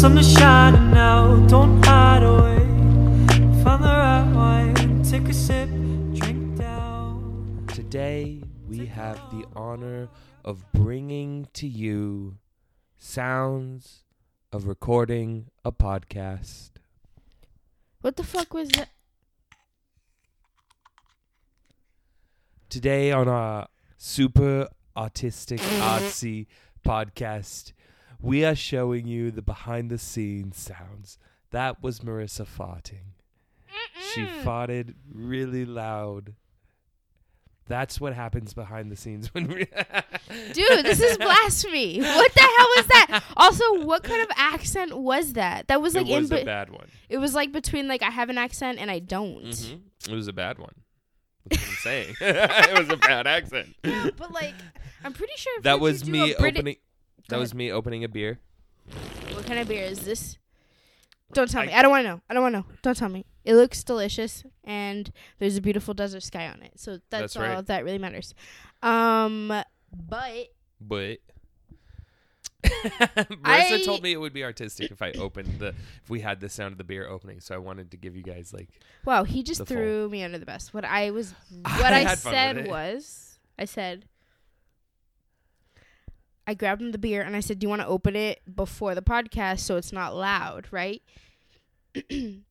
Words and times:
sun 0.00 0.16
is 0.16 0.32
shining 0.32 0.90
now, 0.92 1.36
don't 1.46 1.84
hide 1.84 2.22
away. 2.22 2.56
Find 3.62 3.84
the 3.84 3.94
right 4.02 4.32
wine, 4.34 5.02
take 5.02 5.28
a 5.28 5.34
sip, 5.34 5.68
drink 6.14 6.56
down. 6.56 7.66
Today, 7.74 8.42
we 8.66 8.86
have 8.86 9.18
the 9.30 9.44
honor 9.54 10.08
of 10.42 10.64
bringing 10.72 11.48
to 11.52 11.68
you 11.68 12.38
sounds 12.96 14.04
of 14.50 14.66
recording 14.66 15.50
a 15.66 15.70
podcast. 15.70 16.70
What 18.00 18.16
the 18.16 18.24
fuck 18.24 18.54
was 18.54 18.70
that? 18.70 18.88
Today, 22.70 23.12
on 23.12 23.28
our 23.28 23.68
super 23.98 24.68
autistic, 24.96 25.58
artsy 25.58 26.46
podcast, 26.86 27.72
we 28.22 28.44
are 28.44 28.54
showing 28.54 29.06
you 29.06 29.30
the 29.30 29.42
behind 29.42 29.90
the 29.90 29.98
scenes 29.98 30.58
sounds. 30.58 31.18
That 31.50 31.82
was 31.82 32.00
Marissa 32.00 32.46
farting. 32.46 33.14
She 34.14 34.22
farted 34.22 34.94
really 35.12 35.64
loud. 35.64 36.34
That's 37.66 38.00
what 38.00 38.14
happens 38.14 38.52
behind 38.52 38.90
the 38.90 38.96
scenes 38.96 39.32
when 39.32 39.46
we. 39.46 39.54
Dude, 40.52 40.84
this 40.84 41.00
is 41.00 41.16
blasphemy. 41.18 42.00
What 42.00 42.34
the 42.34 42.40
hell 42.40 42.68
was 42.76 42.86
that? 42.88 43.22
Also, 43.36 43.84
what 43.84 44.02
kind 44.02 44.20
of 44.22 44.28
accent 44.36 44.98
was 44.98 45.34
that? 45.34 45.68
That 45.68 45.80
was 45.80 45.94
like 45.94 46.08
it 46.08 46.16
was 46.18 46.30
in 46.32 46.36
a 46.38 46.40
be- 46.40 46.44
bad 46.46 46.70
one. 46.70 46.88
it 47.08 47.18
was 47.18 47.32
like 47.34 47.52
between 47.52 47.86
like 47.86 48.02
I 48.02 48.10
have 48.10 48.28
an 48.28 48.38
accent 48.38 48.80
and 48.80 48.90
I 48.90 48.98
don't. 48.98 49.44
Mhm. 49.44 49.80
It 50.08 50.14
was 50.14 50.26
a 50.26 50.32
bad 50.32 50.58
one. 50.58 50.74
That's 51.48 51.62
what 51.62 51.70
I'm 51.70 51.76
saying. 51.76 52.14
it 52.20 52.78
was 52.78 52.88
a 52.88 52.96
bad 52.96 53.26
accent. 53.28 53.68
But 53.82 54.32
like 54.32 54.54
I'm 55.04 55.12
pretty 55.12 55.34
sure 55.36 55.56
if 55.58 55.62
That 55.62 55.78
was 55.78 56.04
me 56.08 56.32
a 56.32 56.36
opening. 56.36 56.76
That 57.30 57.38
was 57.38 57.54
me 57.54 57.70
opening 57.72 58.04
a 58.04 58.08
beer. 58.08 58.38
What 59.32 59.46
kind 59.46 59.58
of 59.58 59.68
beer 59.68 59.84
is 59.84 60.00
this? 60.00 60.36
Don't 61.32 61.48
tell 61.50 61.62
I- 61.62 61.66
me. 61.66 61.72
I 61.72 61.82
don't 61.82 61.90
want 61.90 62.04
to 62.04 62.08
know. 62.10 62.20
I 62.28 62.34
don't 62.34 62.42
want 62.42 62.54
to 62.54 62.58
know. 62.60 62.66
Don't 62.82 62.96
tell 62.96 63.08
me. 63.08 63.24
It 63.44 63.54
looks 63.54 63.82
delicious 63.84 64.44
and 64.64 65.10
there's 65.38 65.56
a 65.56 65.60
beautiful 65.62 65.94
desert 65.94 66.22
sky 66.22 66.46
on 66.48 66.62
it. 66.62 66.72
So 66.78 66.98
that's, 67.08 67.34
That's 67.34 67.36
all 67.36 67.42
right. 67.42 67.66
that 67.66 67.84
really 67.84 67.98
matters. 67.98 68.34
Um 68.82 69.48
but 70.08 70.48
But 70.80 71.18
Marissa 72.62 73.40
I- 73.44 73.82
told 73.84 74.02
me 74.02 74.12
it 74.12 74.18
would 74.20 74.32
be 74.34 74.44
artistic 74.44 74.90
if 74.90 75.00
I 75.02 75.12
opened 75.12 75.58
the 75.58 75.68
if 76.02 76.10
we 76.10 76.20
had 76.20 76.40
the 76.40 76.48
sound 76.48 76.72
of 76.72 76.78
the 76.78 76.84
beer 76.84 77.08
opening. 77.08 77.40
So 77.40 77.54
I 77.54 77.58
wanted 77.58 77.90
to 77.92 77.96
give 77.96 78.14
you 78.14 78.22
guys 78.22 78.52
like 78.52 78.68
Wow, 79.04 79.24
he 79.24 79.42
just 79.42 79.60
The 79.60 79.66
full- 79.66 79.76
threw 79.76 80.08
me 80.10 80.22
under 80.22 80.38
the 80.38 80.46
bus. 80.46 80.74
What 80.74 80.84
I 80.84 81.10
was, 81.10 81.32
what 81.62 81.92
I, 81.92 82.00
had 82.00 82.18
fun 82.18 82.32
with 82.32 82.38
said 82.38 82.56
it. 82.58 82.68
was, 82.68 83.38
I 83.58 83.64
said, 83.64 84.04
I 86.50 86.54
grabbed 86.54 86.82
him 86.82 86.90
the 86.90 86.98
beer 86.98 87.22
and 87.22 87.36
I 87.36 87.40
said, 87.40 87.60
"Do 87.60 87.64
you 87.64 87.68
want 87.68 87.80
to 87.82 87.86
open 87.86 88.16
it 88.16 88.40
before 88.52 88.96
the 88.96 89.02
podcast 89.02 89.60
so 89.60 89.76
it's 89.76 89.92
not 89.92 90.16
loud, 90.16 90.66
right?" 90.72 91.00
and 92.10 92.42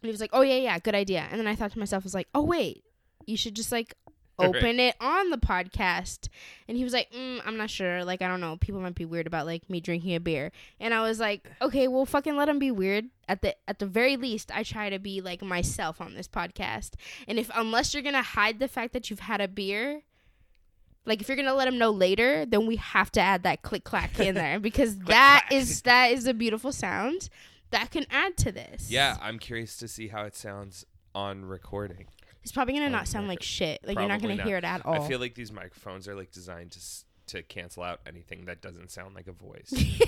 he 0.00 0.08
was 0.08 0.20
like, 0.20 0.30
"Oh 0.32 0.42
yeah, 0.42 0.58
yeah, 0.58 0.78
good 0.78 0.94
idea." 0.94 1.26
And 1.28 1.40
then 1.40 1.48
I 1.48 1.56
thought 1.56 1.72
to 1.72 1.78
myself, 1.80 2.04
I 2.04 2.06
was 2.06 2.14
like, 2.14 2.28
"Oh 2.36 2.44
wait, 2.44 2.84
you 3.26 3.36
should 3.36 3.56
just 3.56 3.72
like." 3.72 3.94
Open 4.38 4.78
it 4.80 4.94
on 5.00 5.30
the 5.30 5.38
podcast, 5.38 6.28
and 6.68 6.76
he 6.76 6.84
was 6.84 6.92
like, 6.92 7.10
mm, 7.10 7.40
"I'm 7.46 7.56
not 7.56 7.70
sure. 7.70 8.04
Like, 8.04 8.20
I 8.20 8.28
don't 8.28 8.42
know. 8.42 8.58
People 8.58 8.82
might 8.82 8.94
be 8.94 9.06
weird 9.06 9.26
about 9.26 9.46
like 9.46 9.70
me 9.70 9.80
drinking 9.80 10.14
a 10.14 10.20
beer." 10.20 10.52
And 10.78 10.92
I 10.92 11.00
was 11.00 11.18
like, 11.18 11.50
"Okay, 11.62 11.88
well, 11.88 12.04
fucking 12.04 12.36
let 12.36 12.46
him 12.46 12.58
be 12.58 12.70
weird. 12.70 13.06
At 13.30 13.40
the 13.40 13.56
at 13.66 13.78
the 13.78 13.86
very 13.86 14.18
least, 14.18 14.54
I 14.54 14.62
try 14.62 14.90
to 14.90 14.98
be 14.98 15.22
like 15.22 15.40
myself 15.40 16.02
on 16.02 16.12
this 16.12 16.28
podcast. 16.28 16.96
And 17.26 17.38
if 17.38 17.50
unless 17.54 17.94
you're 17.94 18.02
gonna 18.02 18.20
hide 18.20 18.58
the 18.58 18.68
fact 18.68 18.92
that 18.92 19.08
you've 19.08 19.20
had 19.20 19.40
a 19.40 19.48
beer, 19.48 20.02
like 21.06 21.20
if 21.20 21.28
you're 21.28 21.36
gonna 21.36 21.54
let 21.54 21.64
them 21.66 21.78
know 21.78 21.90
later, 21.90 22.44
then 22.46 22.66
we 22.66 22.76
have 22.76 23.10
to 23.12 23.20
add 23.20 23.44
that 23.44 23.62
click 23.62 23.84
clack 23.84 24.18
in 24.20 24.34
there 24.42 24.58
because 24.60 24.98
that 25.00 25.48
is 25.52 25.82
that 25.82 26.10
is 26.12 26.26
a 26.26 26.34
beautiful 26.34 26.72
sound 26.72 27.28
that 27.70 27.90
can 27.90 28.06
add 28.10 28.36
to 28.38 28.52
this. 28.52 28.90
yeah. 28.90 29.16
I'm 29.20 29.38
curious 29.38 29.76
to 29.78 29.88
see 29.88 30.08
how 30.08 30.24
it 30.24 30.36
sounds 30.36 30.84
on 31.14 31.44
recording. 31.44 32.06
it's 32.42 32.52
probably 32.52 32.74
gonna 32.74 32.86
Oh, 32.86 32.90
not 32.90 33.08
sound 33.08 33.26
like 33.28 33.42
shit. 33.42 33.80
Like 33.84 33.98
you're 33.98 34.06
not 34.08 34.20
gonna 34.20 34.36
not. 34.36 34.46
hear 34.46 34.56
it 34.58 34.64
at 34.64 34.84
all. 34.84 35.02
I 35.02 35.08
feel 35.08 35.18
like 35.18 35.34
these 35.34 35.50
microphones 35.52 36.06
are 36.08 36.14
like 36.14 36.30
designed 36.32 36.72
to 36.72 36.78
s- 36.78 37.04
to 37.28 37.42
cancel 37.42 37.82
out 37.82 37.98
anything 38.06 38.44
that 38.44 38.60
doesn't 38.62 38.88
sound 38.92 39.16
like 39.16 39.26
a 39.26 39.32
voice. 39.32 39.66
yeah, 39.72 40.06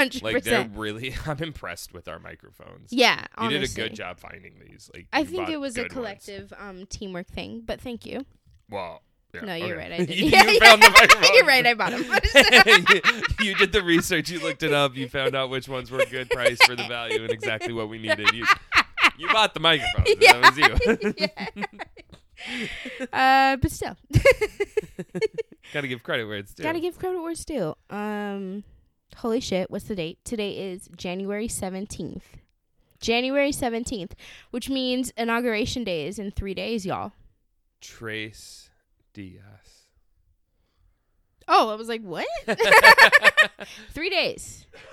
100%. 0.00 0.20
like 0.22 0.42
they're 0.42 0.68
really. 0.74 1.14
I'm 1.26 1.38
impressed 1.38 1.94
with 1.94 2.08
our 2.08 2.18
microphones. 2.18 2.92
Yeah, 2.92 3.20
You 3.20 3.26
honestly. 3.38 3.58
did 3.60 3.70
a 3.70 3.74
good 3.90 3.94
job 3.96 4.18
finding 4.18 4.54
these. 4.58 4.90
Like 4.92 5.06
I 5.12 5.22
think 5.22 5.48
it 5.48 5.58
was 5.60 5.74
a 5.76 5.82
good 5.82 5.82
ones. 5.84 5.92
collective 5.92 6.52
um, 6.58 6.86
teamwork 6.86 7.28
thing, 7.28 7.62
but 7.64 7.80
thank 7.80 8.04
you. 8.04 8.26
Well, 8.68 9.02
yeah, 9.34 9.40
No, 9.42 9.54
you're 9.54 9.76
okay. 9.78 9.90
right. 9.90 9.92
I 10.00 10.04
did. 10.04 10.16
you, 10.16 10.26
Yeah, 10.30 10.44
you 10.50 10.60
found 10.60 10.82
yeah. 10.82 10.88
the 10.88 10.94
microphone. 10.98 11.30
You're 11.34 11.46
right. 11.46 11.66
I 11.66 11.74
bought 11.74 11.90
them. 11.92 12.04
you, 13.40 13.46
you 13.46 13.54
did 13.56 13.72
the 13.72 13.82
research. 13.82 14.30
You 14.30 14.40
looked 14.40 14.62
it 14.62 14.72
up. 14.72 14.96
You 14.96 15.08
found 15.08 15.34
out 15.34 15.50
which 15.50 15.68
ones 15.68 15.90
were 15.90 16.00
a 16.00 16.06
good 16.06 16.30
price 16.30 16.58
for 16.64 16.74
the 16.76 16.86
value 16.86 17.22
and 17.22 17.30
exactly 17.32 17.72
what 17.72 17.88
we 17.88 17.98
needed. 17.98 18.30
You, 18.32 18.44
you 19.18 19.28
bought 19.32 19.54
the 19.54 19.60
microphone. 19.60 20.04
Yeah. 20.20 20.40
That 20.40 21.10
was 21.18 21.28
you. 21.30 23.06
uh, 23.12 23.56
but 23.56 23.70
still, 23.70 23.96
Gotta 25.72 25.88
give 25.88 26.02
credit 26.02 26.26
where 26.26 26.36
it's 26.38 26.54
due. 26.54 26.62
gotta 26.62 26.80
give 26.80 26.98
credit 26.98 27.20
where 27.20 27.30
it's 27.32 27.44
due. 27.44 27.74
Um, 27.90 28.62
holy 29.16 29.40
shit! 29.40 29.70
What's 29.70 29.86
the 29.86 29.96
date? 29.96 30.18
Today 30.24 30.52
is 30.72 30.88
January 30.96 31.48
seventeenth. 31.48 32.36
January 33.00 33.52
seventeenth, 33.52 34.14
which 34.50 34.68
means 34.70 35.10
inauguration 35.16 35.82
day 35.84 36.06
is 36.06 36.18
in 36.18 36.30
three 36.30 36.54
days, 36.54 36.86
y'all. 36.86 37.12
Trace 37.80 38.70
Diaz. 39.16 39.86
Oh, 41.48 41.70
I 41.70 41.74
was 41.76 41.88
like, 41.88 42.02
what? 42.02 42.26
three 43.94 44.10
days. 44.10 44.66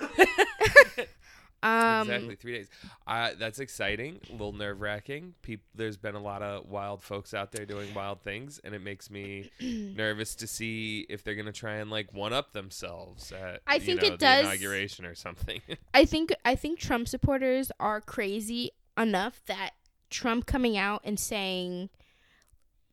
um, 1.62 2.02
exactly 2.08 2.36
three 2.36 2.54
days. 2.54 2.70
Uh, 3.06 3.32
that's 3.38 3.58
exciting. 3.58 4.20
A 4.30 4.32
little 4.32 4.54
nerve 4.54 4.80
wracking. 4.80 5.34
Peop- 5.42 5.66
there's 5.74 5.98
been 5.98 6.14
a 6.14 6.22
lot 6.22 6.40
of 6.40 6.66
wild 6.66 7.02
folks 7.02 7.34
out 7.34 7.52
there 7.52 7.66
doing 7.66 7.92
wild 7.92 8.22
things, 8.22 8.58
and 8.64 8.74
it 8.74 8.80
makes 8.82 9.10
me 9.10 9.50
nervous 9.60 10.34
to 10.36 10.46
see 10.46 11.04
if 11.10 11.22
they're 11.22 11.34
gonna 11.34 11.52
try 11.52 11.74
and 11.74 11.90
like 11.90 12.14
one 12.14 12.32
up 12.32 12.52
themselves 12.54 13.30
at 13.30 13.60
I 13.66 13.78
think 13.78 14.00
know, 14.00 14.06
it 14.08 14.10
the 14.12 14.16
does- 14.16 14.44
inauguration 14.46 15.04
or 15.04 15.14
something. 15.14 15.60
I 15.92 16.06
think 16.06 16.34
I 16.46 16.54
think 16.54 16.78
Trump 16.78 17.08
supporters 17.08 17.70
are 17.78 18.00
crazy 18.00 18.70
enough 18.96 19.42
that 19.48 19.72
Trump 20.08 20.46
coming 20.46 20.78
out 20.78 21.02
and 21.04 21.20
saying 21.20 21.90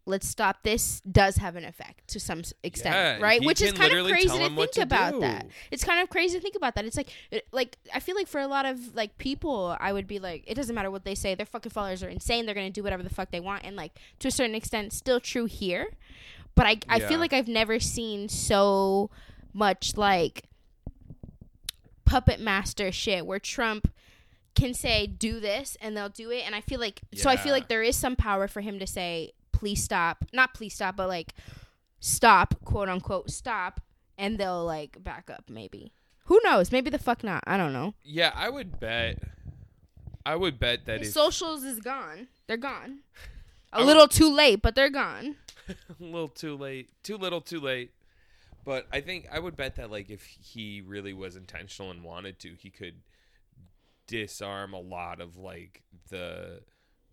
let's 0.08 0.28
stop 0.28 0.64
this 0.64 1.00
does 1.02 1.38
have 1.38 1.56
an 1.56 1.64
effect 1.64 2.08
to 2.08 2.20
some 2.20 2.42
extent, 2.64 2.96
Yeah, 2.96 3.18
right? 3.20 3.44
Which 3.44 3.62
is 3.62 3.72
kind 3.74 3.94
of 3.94 4.08
crazy 4.08 4.28
to 4.30 4.50
think 4.50 4.72
to 4.72 4.82
about 4.82 5.14
do. 5.14 5.20
that. 5.22 5.48
It's 5.70 5.84
kind 5.84 6.02
of 6.02 6.10
crazy 6.10 6.38
to 6.38 6.42
think 6.42 6.56
about 6.56 6.74
that. 6.76 6.86
It's 6.86 6.98
like 6.98 7.10
it, 7.30 7.48
like 7.52 7.78
I 7.94 8.00
feel 8.00 8.16
like 8.16 8.28
for 8.28 8.42
a 8.42 8.48
lot 8.48 8.66
of 8.66 8.96
like 8.96 9.18
people 9.18 9.78
I 9.80 9.94
would 9.94 10.08
be 10.08 10.18
like 10.20 10.44
it 10.48 10.56
doesn't 10.56 10.74
matter 10.74 10.90
what 10.90 11.06
they 11.06 11.14
say. 11.16 11.36
Their 11.36 11.46
fucking 11.46 11.72
followers 11.72 12.02
are 12.04 12.10
insane. 12.10 12.46
They're 12.46 12.56
going 12.56 12.68
to 12.68 12.74
do 12.74 12.82
whatever 12.84 13.04
the 13.04 13.10
fuck 13.12 13.30
they 13.32 13.40
want 13.40 13.64
and 13.64 13.76
like 13.76 13.92
to 14.20 14.28
a 14.28 14.32
certain 14.32 14.56
extent 14.56 14.92
still 14.94 15.20
true 15.20 15.46
here. 15.46 15.92
But 16.56 16.66
I 16.66 16.78
I 16.90 16.98
Yeah. 16.98 17.08
feel 17.08 17.20
like 17.20 17.32
I've 17.34 17.48
never 17.48 17.80
seen 17.80 18.28
so 18.28 19.12
much 19.54 19.96
like 19.98 20.46
puppet 22.06 22.40
master 22.40 22.92
shit 22.92 23.26
where 23.26 23.40
Trump 23.40 23.92
can 24.56 24.74
say 24.74 25.08
do 25.08 25.40
this 25.40 25.78
and 25.80 25.96
they'll 25.96 26.10
do 26.10 26.30
it 26.30 26.44
and 26.46 26.54
I 26.56 26.62
feel 26.62 26.80
like 26.80 27.00
so 27.16 27.30
I 27.30 27.38
feel 27.38 27.54
like 27.54 27.70
there 27.70 27.84
is 27.84 27.96
some 27.96 28.16
power 28.18 28.48
for 28.50 28.60
him 28.62 28.80
to 28.80 28.88
say 28.88 29.32
please 29.62 29.84
stop 29.84 30.26
not 30.34 30.56
please 30.56 30.74
stop 30.74 30.96
but 30.96 31.08
like 31.08 31.36
stop 32.00 32.56
quote 32.66 32.90
unquote 32.90 33.30
stop 33.30 33.80
and 34.18 34.40
they'll 34.40 34.66
like 34.66 35.04
back 35.04 35.30
up 35.30 35.44
maybe. 35.48 35.94
Who 36.26 36.40
knows? 36.44 36.72
Maybe 36.72 36.90
the 36.90 36.98
fuck 36.98 37.24
not. 37.24 37.44
I 37.46 37.58
don't 37.58 37.74
know. 37.74 37.94
Yeah, 38.04 38.32
I 38.36 38.50
would 38.50 38.80
bet. 38.80 39.20
I 40.26 40.36
would 40.36 40.60
bet 40.60 40.86
that 40.86 41.02
his 41.02 41.14
socials 41.14 41.64
is 41.64 41.80
gone. 41.80 42.28
They're 42.48 42.58
gone. 42.58 43.00
I 43.74 43.78
a 43.78 43.80
would- 43.82 43.88
little 43.88 44.08
too 44.08 44.34
late 44.34 44.64
but 44.64 44.74
they're 44.74 44.90
gone. 44.90 45.36
A 45.70 46.04
little 46.04 46.28
too 46.28 46.58
late, 46.58 46.90
too 47.04 47.18
little, 47.18 47.40
too 47.40 47.60
late. 47.60 47.92
But 48.66 48.88
I 48.92 49.00
think 49.00 49.28
I 49.32 49.38
would 49.38 49.56
bet 49.56 49.76
that 49.76 49.92
like 49.92 50.10
if 50.10 50.24
he 50.24 50.82
really 50.82 51.14
was 51.14 51.36
intentional 51.36 51.92
and 51.92 52.04
wanted 52.04 52.40
to, 52.40 52.56
he 52.58 52.72
could 52.72 52.96
disarm 54.08 54.74
a 54.74 54.80
lot 54.80 55.22
of 55.22 55.38
like 55.38 55.84
the 56.10 56.62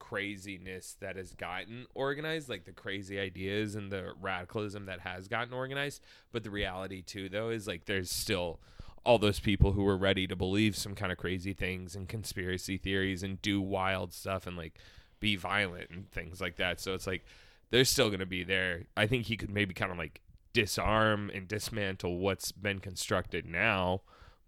craziness 0.08 0.96
that 1.00 1.16
has 1.16 1.32
gotten 1.32 1.86
organized, 1.94 2.48
like 2.48 2.64
the 2.64 2.72
crazy 2.72 3.18
ideas 3.18 3.74
and 3.74 3.92
the 3.92 4.12
radicalism 4.20 4.86
that 4.86 5.00
has 5.00 5.28
gotten 5.28 5.52
organized. 5.52 6.02
But 6.32 6.44
the 6.44 6.50
reality 6.50 7.02
too, 7.02 7.28
though, 7.28 7.50
is 7.50 7.66
like 7.66 7.84
there's 7.84 8.10
still 8.10 8.58
all 9.04 9.18
those 9.18 9.40
people 9.40 9.72
who 9.72 9.84
were 9.84 9.96
ready 9.96 10.26
to 10.26 10.34
believe 10.34 10.76
some 10.76 10.94
kind 10.94 11.12
of 11.12 11.18
crazy 11.18 11.52
things 11.52 11.94
and 11.94 12.08
conspiracy 12.08 12.78
theories 12.78 13.22
and 13.22 13.40
do 13.42 13.60
wild 13.60 14.12
stuff 14.12 14.46
and 14.46 14.56
like 14.56 14.74
be 15.20 15.36
violent 15.36 15.90
and 15.90 16.10
things 16.10 16.40
like 16.40 16.56
that. 16.56 16.80
So 16.80 16.94
it's 16.94 17.06
like 17.06 17.24
they're 17.70 17.84
still 17.84 18.08
going 18.08 18.20
to 18.20 18.26
be 18.26 18.44
there. 18.44 18.84
I 18.96 19.06
think 19.06 19.26
he 19.26 19.36
could 19.36 19.50
maybe 19.50 19.74
kind 19.74 19.92
of 19.92 19.98
like 19.98 20.22
disarm 20.54 21.30
and 21.34 21.46
dismantle 21.46 22.18
what's 22.18 22.50
been 22.50 22.78
constructed 22.78 23.44
now, 23.44 24.02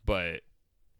but 0.06 0.40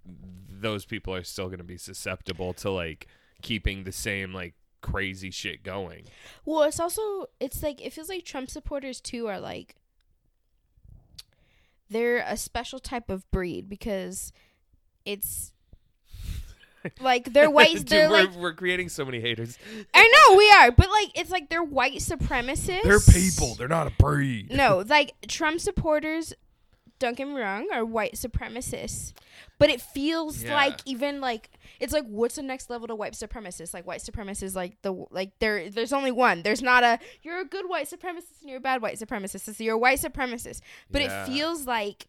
those 0.05 0.85
people 0.85 1.15
are 1.15 1.25
still 1.25 1.47
going 1.47 1.59
to 1.59 1.65
be 1.65 1.79
susceptible 1.79 2.53
to 2.55 2.71
like 2.71 3.07
keeping 3.43 3.85
the 3.85 3.93
same 3.93 4.33
like 4.33 4.55
crazy 4.81 5.31
shit 5.31 5.63
going. 5.63 6.05
Well, 6.45 6.63
it's 6.63 6.81
also 6.81 7.27
it's 7.39 7.63
like 7.63 7.85
it 7.85 7.93
feels 7.93 8.09
like 8.09 8.25
Trump 8.25 8.51
supporters 8.51 9.01
too 9.01 9.27
are 9.27 9.41
like 9.41 9.77
they're 11.89 12.25
a 12.27 12.37
special 12.37 12.79
type 12.79 13.11
of 13.11 13.29
breed 13.31 13.69
because 13.69 14.33
it's 15.05 15.53
like 17.01 17.33
they're 17.33 17.51
white. 17.51 17.77
Dude, 17.77 17.89
they're 17.89 18.09
we're, 18.09 18.25
like 18.25 18.35
we're 18.37 18.55
creating 18.55 18.89
so 18.89 19.05
many 19.05 19.21
haters. 19.21 19.59
I 19.93 20.29
know 20.29 20.37
we 20.37 20.51
are, 20.51 20.71
but 20.71 20.89
like 20.89 21.11
it's 21.15 21.31
like 21.31 21.51
they're 21.51 21.63
white 21.63 21.97
supremacists. 21.97 22.83
They're 22.83 23.01
people. 23.01 23.55
They're 23.57 23.69
not 23.69 23.87
a 23.87 23.93
breed. 23.99 24.53
no, 24.53 24.85
like 24.89 25.13
Trump 25.29 25.61
supporters. 25.61 26.33
Don't 27.01 27.17
get 27.17 27.27
me 27.27 27.35
wrong, 27.41 27.67
are 27.73 27.85
white 27.85 28.13
supremacists, 28.15 29.13
but 29.59 29.71
it 29.71 29.81
feels 29.81 30.45
Yeah. 30.45 30.55
like 30.55 30.79
even 30.85 31.21
like 31.21 31.51
it's 31.81 31.93
like 31.93 32.05
what's 32.05 32.37
the 32.37 32.43
next 32.43 32.71
level 32.71 32.87
to 32.89 32.95
white 32.95 33.15
supremacists? 33.15 33.75
Like 33.75 33.87
white 33.87 34.01
supremacists, 34.03 34.55
like 34.55 34.81
the 34.83 34.93
like 35.11 35.33
there 35.41 35.69
there's 35.71 35.93
only 35.93 36.13
one. 36.13 36.43
There's 36.43 36.63
not 36.63 36.85
a 36.85 36.99
you're 37.23 37.41
a 37.41 37.45
good 37.45 37.69
white 37.69 37.89
supremacist 37.89 38.41
and 38.43 38.51
you're 38.51 38.59
a 38.59 38.61
bad 38.61 38.83
white 38.83 38.99
supremacist. 38.99 39.49
It's 39.49 39.61
you're 39.61 39.75
a 39.75 39.79
white 39.79 39.99
supremacist, 39.99 40.61
but 40.91 41.03
Yeah. 41.03 41.25
it 41.25 41.27
feels 41.27 41.67
like 41.67 42.07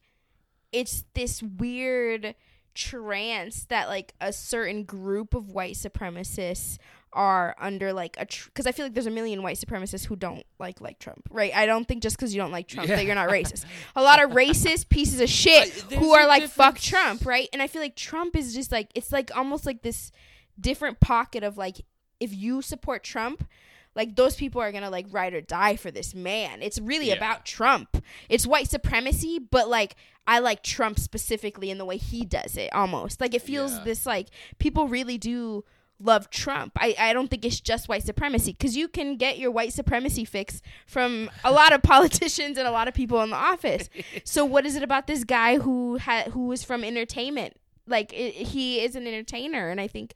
it's 0.73 1.05
this 1.15 1.41
weird 1.41 2.35
trance 2.73 3.65
that 3.65 3.87
like 3.89 4.13
a 4.21 4.31
certain 4.31 4.83
group 4.83 5.33
of 5.33 5.49
white 5.49 5.75
supremacists 5.75 6.77
are 7.13 7.55
under 7.59 7.91
like 7.93 8.15
a 8.17 8.25
because 8.45 8.65
I 8.67 8.71
feel 8.71 8.85
like 8.85 8.93
there's 8.93 9.05
a 9.05 9.11
million 9.11 9.43
white 9.43 9.57
supremacists 9.57 10.05
who 10.05 10.15
don't 10.15 10.43
like 10.59 10.79
like 10.81 10.99
Trump, 10.99 11.27
right? 11.31 11.53
I 11.53 11.65
don't 11.65 11.87
think 11.87 12.01
just 12.03 12.15
because 12.17 12.33
you 12.33 12.41
don't 12.41 12.51
like 12.51 12.67
Trump 12.67 12.87
that 12.89 13.05
you're 13.05 13.15
not 13.15 13.29
racist. 13.29 13.65
A 13.95 14.01
lot 14.01 14.23
of 14.23 14.31
racist 14.31 14.89
pieces 14.89 15.19
of 15.19 15.29
shit 15.29 15.85
I- 15.91 15.95
who 15.95 16.11
are 16.13 16.25
like 16.27 16.43
fuck. 16.47 16.79
Trump, 16.79 17.25
right? 17.25 17.49
And 17.51 17.61
I 17.61 17.67
feel 17.67 17.81
like 17.81 17.95
Trump 17.95 18.35
is 18.35 18.53
just 18.53 18.71
like 18.71 18.89
it's 18.95 19.11
like 19.11 19.35
almost 19.35 19.65
like 19.65 19.81
this 19.81 20.11
different 20.59 20.99
pocket 20.99 21.43
of 21.43 21.57
like 21.57 21.77
if 22.19 22.33
you 22.33 22.61
support 22.61 23.03
Trump, 23.03 23.47
like 23.95 24.15
those 24.15 24.35
people 24.35 24.61
are 24.61 24.71
gonna 24.71 24.89
like 24.89 25.07
ride 25.11 25.33
or 25.33 25.41
die 25.41 25.75
for 25.75 25.91
this 25.91 26.13
man. 26.15 26.61
It's 26.61 26.79
really 26.79 27.07
Yeah. 27.09 27.15
about 27.15 27.45
Trump. 27.45 28.01
It's 28.29 28.47
white 28.47 28.69
supremacy, 28.69 29.37
but 29.39 29.67
like 29.69 29.95
I 30.27 30.39
like 30.39 30.63
Trump 30.63 30.99
specifically 30.99 31.71
in 31.71 31.77
the 31.77 31.83
way 31.85 31.97
he 31.97 32.23
does 32.23 32.55
it 32.55 32.71
almost. 32.73 33.19
Like 33.19 33.33
it 33.33 33.41
feels 33.41 33.73
Yeah. 33.73 33.83
this 33.83 34.05
like 34.05 34.27
people 34.59 34.87
really 34.87 35.17
do 35.17 35.65
love 36.03 36.29
Trump. 36.29 36.73
I, 36.77 36.95
I 36.97 37.13
don't 37.13 37.29
think 37.29 37.45
it's 37.45 37.59
just 37.59 37.87
white 37.89 38.03
supremacy 38.03 38.53
because 38.57 38.75
you 38.75 38.87
can 38.87 39.17
get 39.17 39.37
your 39.37 39.51
white 39.51 39.73
supremacy 39.73 40.25
fix 40.25 40.61
from 40.85 41.29
a 41.43 41.51
lot 41.51 41.73
of 41.73 41.81
politicians 41.83 42.57
and 42.57 42.67
a 42.67 42.71
lot 42.71 42.87
of 42.87 42.93
people 42.93 43.21
in 43.21 43.29
the 43.29 43.35
office. 43.35 43.89
so 44.23 44.45
what 44.45 44.65
is 44.65 44.75
it 44.75 44.83
about 44.83 45.07
this 45.07 45.23
guy 45.23 45.57
who 45.57 45.95
had 45.97 46.27
who 46.27 46.51
is 46.51 46.63
from 46.63 46.83
entertainment? 46.83 47.55
Like 47.87 48.13
it, 48.13 48.33
he 48.33 48.81
is 48.81 48.95
an 48.95 49.07
entertainer, 49.07 49.69
and 49.69 49.81
I 49.81 49.87
think 49.87 50.13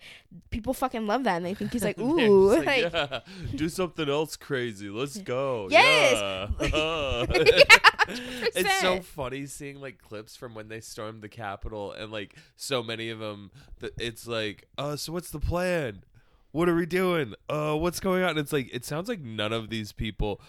people 0.50 0.74
fucking 0.74 1.08
love 1.08 1.24
that, 1.24 1.38
and 1.38 1.46
they 1.46 1.54
think 1.54 1.74
he's 1.74 1.84
like, 1.84 2.00
ooh, 2.00 2.56
just 2.56 2.66
like, 2.66 2.94
yeah, 2.94 3.20
do 3.56 3.70
something 3.70 4.08
else 4.08 4.36
crazy. 4.36 4.90
Let's 4.90 5.18
go. 5.18 5.68
Yes. 5.70 6.50
Yeah. 6.62 7.26
it's 8.08 8.82
so 8.82 9.02
funny 9.02 9.46
seeing 9.48 9.82
like 9.82 10.00
clips 10.00 10.36
from 10.36 10.54
when 10.54 10.68
they 10.68 10.80
stormed 10.80 11.22
the 11.22 11.30
Capitol 11.30 11.92
and 11.92 12.12
like 12.12 12.36
so 12.56 12.84
many 12.84 13.10
of 13.10 13.20
them. 13.20 13.52
That 13.80 13.94
it's 14.00 14.28
like, 14.28 14.68
uh, 14.78 14.96
so 14.96 15.14
what's 15.14 15.32
the 15.32 15.40
plan? 15.40 16.04
What 16.52 16.70
are 16.70 16.76
we 16.76 16.86
doing? 16.86 17.34
Uh, 17.50 17.76
what's 17.76 18.00
going 18.00 18.24
on? 18.24 18.38
It's 18.38 18.54
like 18.54 18.70
it 18.74 18.86
sounds 18.86 19.10
like 19.10 19.22
none 19.22 19.52
of 19.52 19.70
these 19.70 19.92
people 19.92 20.40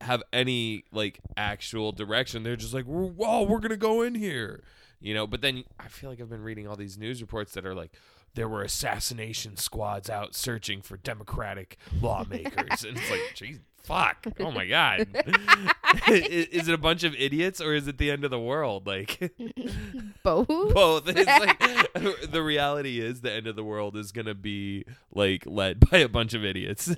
have 0.00 0.22
any 0.32 0.84
like 0.90 1.20
actual 1.36 1.92
direction. 1.92 2.42
They're 2.42 2.56
just 2.56 2.74
like, 2.74 2.84
whoa, 2.84 3.42
we're 3.42 3.60
gonna 3.60 3.76
go 3.76 4.02
in 4.02 4.14
here, 4.14 4.62
you 5.02 5.14
know. 5.14 5.26
But 5.26 5.40
then 5.40 5.64
I 5.78 5.88
feel 5.88 6.10
like 6.10 6.20
I've 6.20 6.30
been 6.30 6.42
reading 6.42 6.66
all 6.66 6.76
these 6.76 6.96
news 6.96 7.20
reports 7.20 7.52
that 7.52 7.66
are 7.66 7.74
like, 7.74 7.92
there 8.34 8.48
were 8.48 8.62
assassination 8.62 9.56
squads 9.56 10.08
out 10.08 10.34
searching 10.34 10.80
for 10.80 10.96
Democratic 10.96 11.76
lawmakers, 12.00 12.84
and 12.84 12.96
it's 12.96 13.10
like, 13.10 13.20
geez, 13.34 13.60
fuck, 13.82 14.26
oh 14.40 14.50
my 14.50 14.66
god, 14.66 15.06
is, 16.08 16.46
is 16.46 16.68
it 16.68 16.74
a 16.74 16.78
bunch 16.78 17.04
of 17.04 17.14
idiots 17.16 17.60
or 17.60 17.74
is 17.74 17.88
it 17.88 17.98
the 17.98 18.10
end 18.10 18.24
of 18.24 18.30
the 18.30 18.40
world? 18.40 18.86
Like 18.86 19.32
both. 20.22 20.48
both. 20.48 21.02
It's 21.14 21.26
like 21.26 22.30
the 22.30 22.42
reality 22.42 23.00
is 23.00 23.20
the 23.20 23.32
end 23.32 23.46
of 23.46 23.56
the 23.56 23.64
world 23.64 23.96
is 23.96 24.12
gonna 24.12 24.34
be 24.34 24.84
like 25.12 25.44
led 25.46 25.90
by 25.90 25.98
a 25.98 26.08
bunch 26.08 26.32
of 26.34 26.44
idiots. 26.44 26.94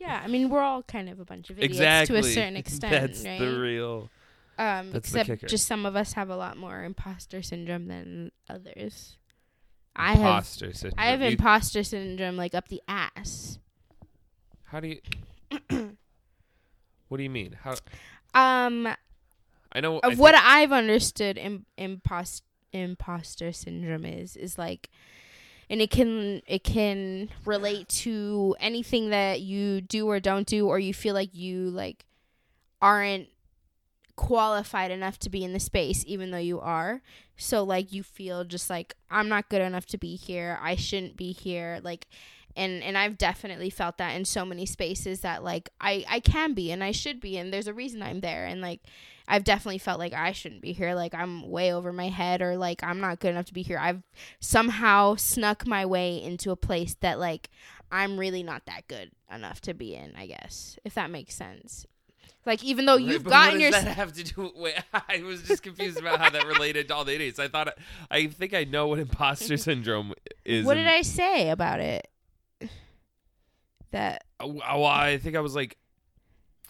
Yeah, 0.00 0.20
I 0.22 0.28
mean 0.28 0.48
we're 0.48 0.62
all 0.62 0.82
kind 0.82 1.08
of 1.08 1.20
a 1.20 1.24
bunch 1.24 1.50
of 1.50 1.58
idiots 1.58 1.74
exactly 1.74 2.22
to 2.22 2.28
a 2.28 2.32
certain 2.32 2.56
extent, 2.56 2.92
That's 2.92 3.24
right? 3.24 3.38
the 3.38 3.58
real. 3.58 4.10
Um, 4.58 4.90
that's 4.90 5.14
except 5.14 5.46
just 5.48 5.66
some 5.66 5.86
of 5.86 5.96
us 5.96 6.12
have 6.14 6.28
a 6.30 6.36
lot 6.36 6.56
more 6.56 6.84
imposter 6.84 7.42
syndrome 7.42 7.86
than 7.88 8.32
others. 8.48 9.16
I 9.96 10.10
have 10.12 10.18
imposter 10.18 10.72
syndrome. 10.72 10.98
I 10.98 11.06
have 11.06 11.20
You- 11.20 11.28
imposter 11.28 11.82
syndrome 11.82 12.36
like 12.36 12.54
up 12.54 12.68
the 12.68 12.82
ass. 12.88 13.58
How 14.64 14.80
do 14.80 14.88
you? 14.88 15.00
what 17.08 17.16
do 17.16 17.22
you 17.22 17.30
mean? 17.30 17.56
How? 17.62 17.74
Um, 18.34 18.86
I 19.72 19.80
know. 19.80 20.00
I 20.02 20.14
what 20.14 20.34
I've 20.34 20.72
understood, 20.72 21.38
Im- 21.38 21.66
impost 21.76 22.44
imposter 22.72 23.50
syndrome 23.52 24.04
is 24.04 24.36
is 24.36 24.58
like, 24.58 24.90
and 25.70 25.80
it 25.80 25.90
can 25.90 26.42
it 26.46 26.64
can 26.64 27.30
relate 27.44 27.88
to 27.88 28.54
anything 28.60 29.10
that 29.10 29.40
you 29.40 29.80
do 29.80 30.06
or 30.06 30.20
don't 30.20 30.46
do, 30.46 30.66
or 30.68 30.78
you 30.78 30.92
feel 30.92 31.14
like 31.14 31.34
you 31.34 31.70
like 31.70 32.04
aren't 32.82 33.28
qualified 34.18 34.90
enough 34.90 35.18
to 35.20 35.30
be 35.30 35.44
in 35.44 35.52
the 35.52 35.60
space, 35.60 36.04
even 36.06 36.32
though 36.32 36.36
you 36.36 36.60
are. 36.60 37.00
So 37.36 37.62
like 37.62 37.92
you 37.92 38.02
feel 38.02 38.44
just 38.44 38.68
like 38.68 38.94
I'm 39.10 39.28
not 39.28 39.48
good 39.48 39.62
enough 39.62 39.86
to 39.86 39.98
be 39.98 40.16
here. 40.16 40.58
I 40.60 40.74
shouldn't 40.76 41.16
be 41.16 41.32
here. 41.32 41.80
Like. 41.82 42.06
And, 42.56 42.82
and 42.82 42.98
I've 42.98 43.16
definitely 43.16 43.70
felt 43.70 43.98
that 43.98 44.16
in 44.16 44.24
so 44.24 44.44
many 44.44 44.66
spaces 44.66 45.20
that 45.20 45.44
like 45.44 45.68
I, 45.80 46.04
I 46.08 46.18
can 46.18 46.54
be 46.54 46.72
and 46.72 46.82
I 46.82 46.90
should 46.90 47.20
be 47.20 47.38
and 47.38 47.52
there's 47.52 47.68
a 47.68 47.74
reason 47.74 48.02
I'm 48.02 48.18
there 48.18 48.46
and 48.46 48.60
like 48.60 48.80
I've 49.28 49.44
definitely 49.44 49.78
felt 49.78 50.00
like 50.00 50.12
I 50.12 50.32
shouldn't 50.32 50.62
be 50.62 50.72
here. 50.72 50.94
Like 50.94 51.14
I'm 51.14 51.48
way 51.48 51.72
over 51.72 51.92
my 51.92 52.08
head 52.08 52.42
or 52.42 52.56
like 52.56 52.82
I'm 52.82 52.98
not 52.98 53.20
good 53.20 53.30
enough 53.30 53.44
to 53.46 53.54
be 53.54 53.62
here. 53.62 53.78
I've 53.78 54.02
somehow 54.40 55.14
snuck 55.14 55.68
my 55.68 55.86
way 55.86 56.20
into 56.20 56.50
a 56.50 56.56
place 56.56 56.96
that 57.00 57.20
like 57.20 57.48
I'm 57.92 58.18
really 58.18 58.42
not 58.42 58.66
that 58.66 58.88
good 58.88 59.12
enough 59.32 59.60
to 59.60 59.74
be 59.74 59.94
in, 59.94 60.14
I 60.16 60.26
guess. 60.26 60.80
If 60.84 60.94
that 60.94 61.12
makes 61.12 61.36
sense. 61.36 61.86
Like 62.48 62.64
even 62.64 62.86
though 62.86 62.96
you've 62.96 63.24
but 63.24 63.30
gotten 63.30 63.54
what 63.56 63.60
your 63.60 63.70
that 63.72 63.84
have 63.96 64.14
to 64.14 64.24
do? 64.24 64.50
Wait, 64.56 64.74
I 65.08 65.22
was 65.22 65.42
just 65.42 65.62
confused 65.62 65.98
about 65.98 66.18
how 66.18 66.30
that 66.30 66.46
related 66.46 66.88
to 66.88 66.94
all 66.94 67.04
the 67.04 67.14
idiots. 67.14 67.38
I 67.38 67.46
thought 67.46 67.76
I 68.10 68.26
think 68.26 68.54
I 68.54 68.64
know 68.64 68.88
what 68.88 68.98
imposter 68.98 69.58
syndrome 69.58 70.14
is. 70.46 70.64
What 70.64 70.74
did 70.74 70.86
I 70.86 71.02
say 71.02 71.50
about 71.50 71.80
it? 71.80 72.08
That 73.90 74.24
Uh, 74.42 74.48
Well, 74.48 74.84
I 74.84 75.18
think 75.18 75.36
I 75.36 75.40
was 75.40 75.54
like, 75.54 75.76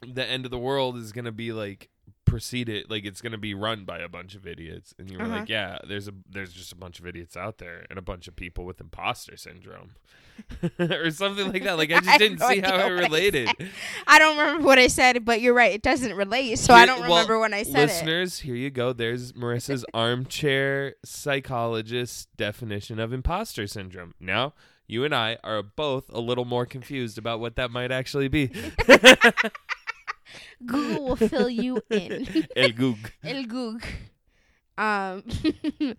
the 0.03 0.25
end 0.25 0.45
of 0.45 0.51
the 0.51 0.59
world 0.59 0.97
is 0.97 1.13
gonna 1.13 1.33
be 1.33 1.53
like 1.53 1.89
preceded, 2.29 2.91
like 2.91 3.05
it's 3.05 3.21
gonna 3.21 3.39
be 3.39 3.55
run 3.55 3.85
by 3.85 3.99
a 3.99 4.09
bunch 4.09 4.35
of 4.35 4.47
idiots, 4.47 4.95
and 4.99 5.11
you 5.11 5.19
were 5.19 5.25
Uh-huh. 5.25 5.37
like, 5.41 5.49
yeah, 5.49 5.79
there's 5.89 6.09
a 6.09 6.13
there's 6.31 6.53
just 6.53 6.73
a 6.73 6.77
bunch 6.77 7.01
of 7.01 7.07
idiots 7.07 7.37
out 7.37 7.59
there 7.59 7.87
and 7.91 7.99
a 7.99 8.03
bunch 8.03 8.29
of 8.29 8.37
people 8.37 8.65
with 8.65 8.81
imposter 8.81 9.37
syndrome, 9.37 9.91
or 10.79 11.11
something 11.11 11.53
like 11.53 11.65
that. 11.65 11.77
Like 11.79 11.91
I 11.91 11.97
I 11.97 11.99
just 12.01 12.09
have 12.11 12.19
didn't 12.21 12.39
no 12.41 12.49
see 12.49 12.61
how 12.61 12.75
it 12.75 12.79
what 12.79 12.85
I 12.85 12.89
related. 12.89 13.49
I 14.07 14.19
don't 14.19 14.37
remember 14.39 14.65
what 14.67 14.79
I 14.79 14.87
said, 14.87 15.25
but 15.25 15.41
you're 15.41 15.55
right. 15.55 15.73
It 15.73 15.83
doesn't 15.83 16.15
relate, 16.15 16.59
so 16.59 16.75
I 16.75 16.87
don't 16.87 17.01
well, 17.01 17.11
remember 17.11 17.39
when 17.41 17.55
I 17.55 17.63
said 17.65 17.77
it. 17.77 17.83
Listeners, 17.83 18.39
here 18.41 18.55
you 18.55 18.71
go. 18.71 18.93
There's 18.93 19.33
Marissa's 19.33 19.85
armchair 19.95 20.95
psychologist 21.05 22.29
definition 22.37 22.99
of 23.01 23.13
imposter 23.13 23.67
syndrome. 23.67 24.15
Now, 24.21 24.55
you 24.87 25.05
and 25.05 25.15
I 25.15 25.39
are 25.45 25.63
both 25.63 26.09
a 26.11 26.21
little 26.21 26.45
more 26.45 26.65
confused 26.67 27.19
about 27.19 27.41
what 27.41 27.57
that 27.57 27.71
might 27.71 27.91
actually 27.93 28.29
be. 28.29 28.51
Google 30.65 31.05
will 31.05 31.17
fill 31.17 31.49
you 31.49 31.83
in. 31.91 32.47
El 32.57 32.71
Goog. 32.71 33.11
El 33.25 33.45
Goog. 33.45 33.85
Um, 34.77 35.25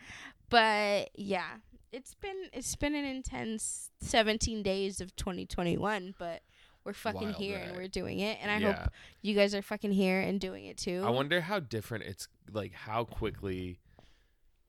but 0.49 1.09
yeah, 1.15 1.57
it's 1.91 2.15
been 2.15 2.49
it's 2.53 2.75
been 2.75 2.95
an 2.95 3.05
intense 3.05 3.91
17 4.01 4.63
days 4.63 5.01
of 5.01 5.15
2021, 5.15 6.15
but 6.17 6.41
we're 6.85 6.93
fucking 6.93 7.29
Wild 7.29 7.35
here 7.35 7.57
and 7.57 7.75
we're 7.75 7.87
doing 7.87 8.19
it, 8.19 8.37
and 8.41 8.49
I 8.49 8.57
yeah. 8.57 8.73
hope 8.73 8.91
you 9.21 9.35
guys 9.35 9.53
are 9.53 9.61
fucking 9.61 9.91
here 9.91 10.21
and 10.21 10.39
doing 10.39 10.65
it 10.65 10.77
too. 10.77 11.03
I 11.05 11.09
wonder 11.09 11.41
how 11.41 11.59
different 11.59 12.05
it's 12.05 12.27
like 12.51 12.73
how 12.73 13.03
quickly 13.03 13.79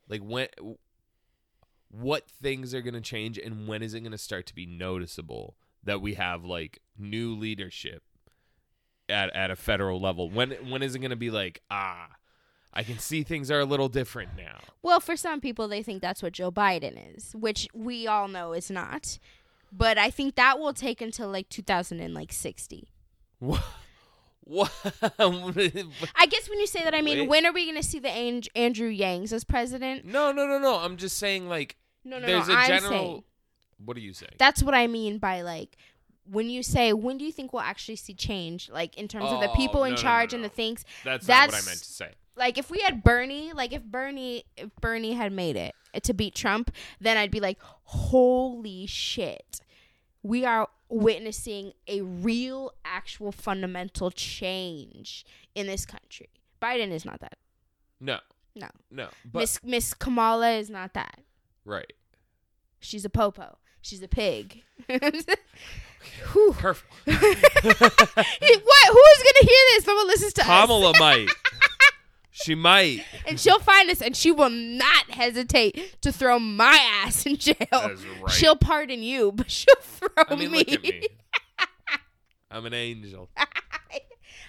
like 0.08 0.20
when 0.20 0.48
what 1.90 2.28
things 2.28 2.74
are 2.74 2.82
going 2.82 2.94
to 2.94 3.00
change 3.00 3.38
and 3.38 3.66
when 3.66 3.82
is 3.82 3.94
it 3.94 4.00
going 4.00 4.12
to 4.12 4.18
start 4.18 4.46
to 4.46 4.54
be 4.54 4.66
noticeable 4.66 5.56
that 5.82 6.00
we 6.00 6.14
have 6.14 6.44
like 6.44 6.80
new 6.98 7.34
leadership 7.34 8.02
at 9.10 9.34
at 9.36 9.50
a 9.50 9.56
federal 9.56 10.00
level 10.00 10.30
when 10.30 10.52
when 10.70 10.82
is 10.82 10.94
it 10.94 11.00
going 11.00 11.10
to 11.10 11.16
be 11.16 11.30
like 11.30 11.60
ah 11.70 12.08
I 12.72 12.82
can 12.84 12.98
see 13.00 13.22
things 13.24 13.50
are 13.50 13.58
a 13.58 13.64
little 13.64 13.88
different 13.88 14.36
now. 14.36 14.60
Well, 14.80 15.00
for 15.00 15.16
some 15.16 15.40
people, 15.40 15.66
they 15.66 15.82
think 15.82 16.00
that's 16.00 16.22
what 16.22 16.32
Joe 16.34 16.52
Biden 16.52 17.16
is, 17.16 17.34
which 17.34 17.66
we 17.74 18.06
all 18.06 18.28
know 18.28 18.52
is 18.52 18.70
not. 18.70 19.18
But 19.72 19.98
I 19.98 20.08
think 20.10 20.36
that 20.36 20.60
will 20.60 20.72
take 20.72 21.00
until 21.00 21.28
like 21.30 21.48
2060. 21.48 22.88
What? 23.40 23.60
What? 24.44 24.70
I 25.18 26.26
guess 26.26 26.48
when 26.48 26.60
you 26.60 26.66
say 26.66 26.82
that, 26.84 26.94
I 26.94 27.00
mean, 27.02 27.20
Wait. 27.20 27.28
when 27.28 27.46
are 27.46 27.52
we 27.52 27.64
going 27.64 27.76
to 27.76 27.82
see 27.82 27.98
the 27.98 28.10
Ang- 28.10 28.44
Andrew 28.54 28.90
Yangs 28.90 29.32
as 29.32 29.44
president? 29.44 30.04
no, 30.04 30.30
no, 30.32 30.46
no, 30.46 30.58
no. 30.58 30.76
I'm 30.76 30.96
just 30.96 31.18
saying 31.18 31.48
like 31.48 31.76
No, 32.04 32.18
no, 32.18 32.26
there's 32.26 32.48
no. 32.48 32.54
a 32.54 32.56
I'm 32.56 32.66
general 32.68 32.90
saying 32.90 33.24
What 33.84 33.96
are 33.96 34.00
you 34.00 34.12
saying? 34.12 34.32
that's 34.38 34.62
what 34.62 34.74
I 34.74 34.86
mean 34.86 35.18
by 35.18 35.42
like 35.42 35.76
when 36.24 36.48
you 36.50 36.62
say 36.62 36.92
when 36.92 37.18
do 37.18 37.24
you 37.24 37.32
think 37.32 37.52
we'll 37.52 37.62
actually 37.62 37.96
see 37.96 38.14
change, 38.14 38.68
like 38.70 38.96
in 38.96 39.08
terms 39.08 39.26
of 39.30 39.40
the 39.40 39.50
Oh, 39.50 39.54
people 39.54 39.84
in 39.84 39.90
no, 39.92 39.96
no, 39.96 40.02
no, 40.02 40.02
charge 40.02 40.32
and 40.34 40.44
the 40.44 40.48
things. 40.48 40.84
That's, 41.04 41.26
not 41.26 41.48
what 41.48 41.62
I 41.62 41.66
meant 41.66 41.78
to 41.78 41.84
say. 41.84 42.12
like 42.36 42.56
if 42.58 42.70
we 42.70 42.78
had 42.80 43.02
Bernie, 43.02 43.52
like 43.52 43.72
if 43.72 43.82
Bernie 43.84 44.44
if 44.56 44.70
Bernie 44.80 45.14
had 45.14 45.32
made 45.32 45.56
it 45.56 45.74
eh, 45.94 46.00
to 46.00 46.14
beat 46.14 46.34
Trump, 46.34 46.70
then 47.00 47.16
I'd 47.16 47.30
be 47.30 47.40
like, 47.40 47.58
holy 47.84 48.86
shit, 48.86 49.60
we 50.22 50.44
are 50.44 50.68
witnessing 50.88 51.72
a 51.86 52.00
real, 52.02 52.72
actual, 52.84 53.30
fundamental 53.32 54.10
change 54.10 55.24
in 55.54 55.66
this 55.66 55.86
country. 55.86 56.28
Biden 56.60 56.90
is 56.90 57.04
not 57.04 57.20
that. 57.20 57.38
No. 58.00 58.18
No. 58.54 58.68
No. 58.90 59.08
But 59.24 59.40
Miss 59.40 59.60
Miss 59.62 59.94
Kamala 59.94 60.50
is 60.52 60.68
not 60.70 60.94
that. 60.94 61.20
right. 61.64 61.92
She's 62.82 63.04
a 63.04 63.10
popo. 63.10 63.58
She's 63.82 64.02
a 64.02 64.08
pig. 64.08 64.62
Whew. 66.32 66.54
Perfect. 66.58 66.92
what? 67.04 67.16
Who 67.16 67.22
is 67.24 69.22
gonna 69.22 69.42
hear 69.42 69.64
this? 69.74 69.84
Someone 69.84 70.06
listens 70.06 70.32
to 70.34 70.42
us, 70.42 70.46
Kamala 70.46 70.92
might. 70.98 71.28
She 72.32 72.54
might. 72.54 73.04
and 73.26 73.38
she'll 73.38 73.58
find 73.58 73.90
us, 73.90 74.00
and 74.00 74.16
she 74.16 74.30
will 74.32 74.48
not 74.50 75.10
hesitate 75.10 76.00
to 76.02 76.10
throw 76.12 76.38
my 76.38 76.78
ass 77.04 77.26
in 77.26 77.36
jail. 77.36 77.56
Right. 77.70 77.96
She'll 78.30 78.56
pardon 78.56 79.02
you, 79.02 79.32
but 79.32 79.50
she'll 79.50 79.74
throw 79.80 80.08
I 80.16 80.34
mean, 80.36 80.50
me. 80.50 80.58
look 80.58 80.68
at 80.72 80.82
me. 80.82 81.06
I'm 82.50 82.64
an 82.66 82.74
angel. 82.74 83.28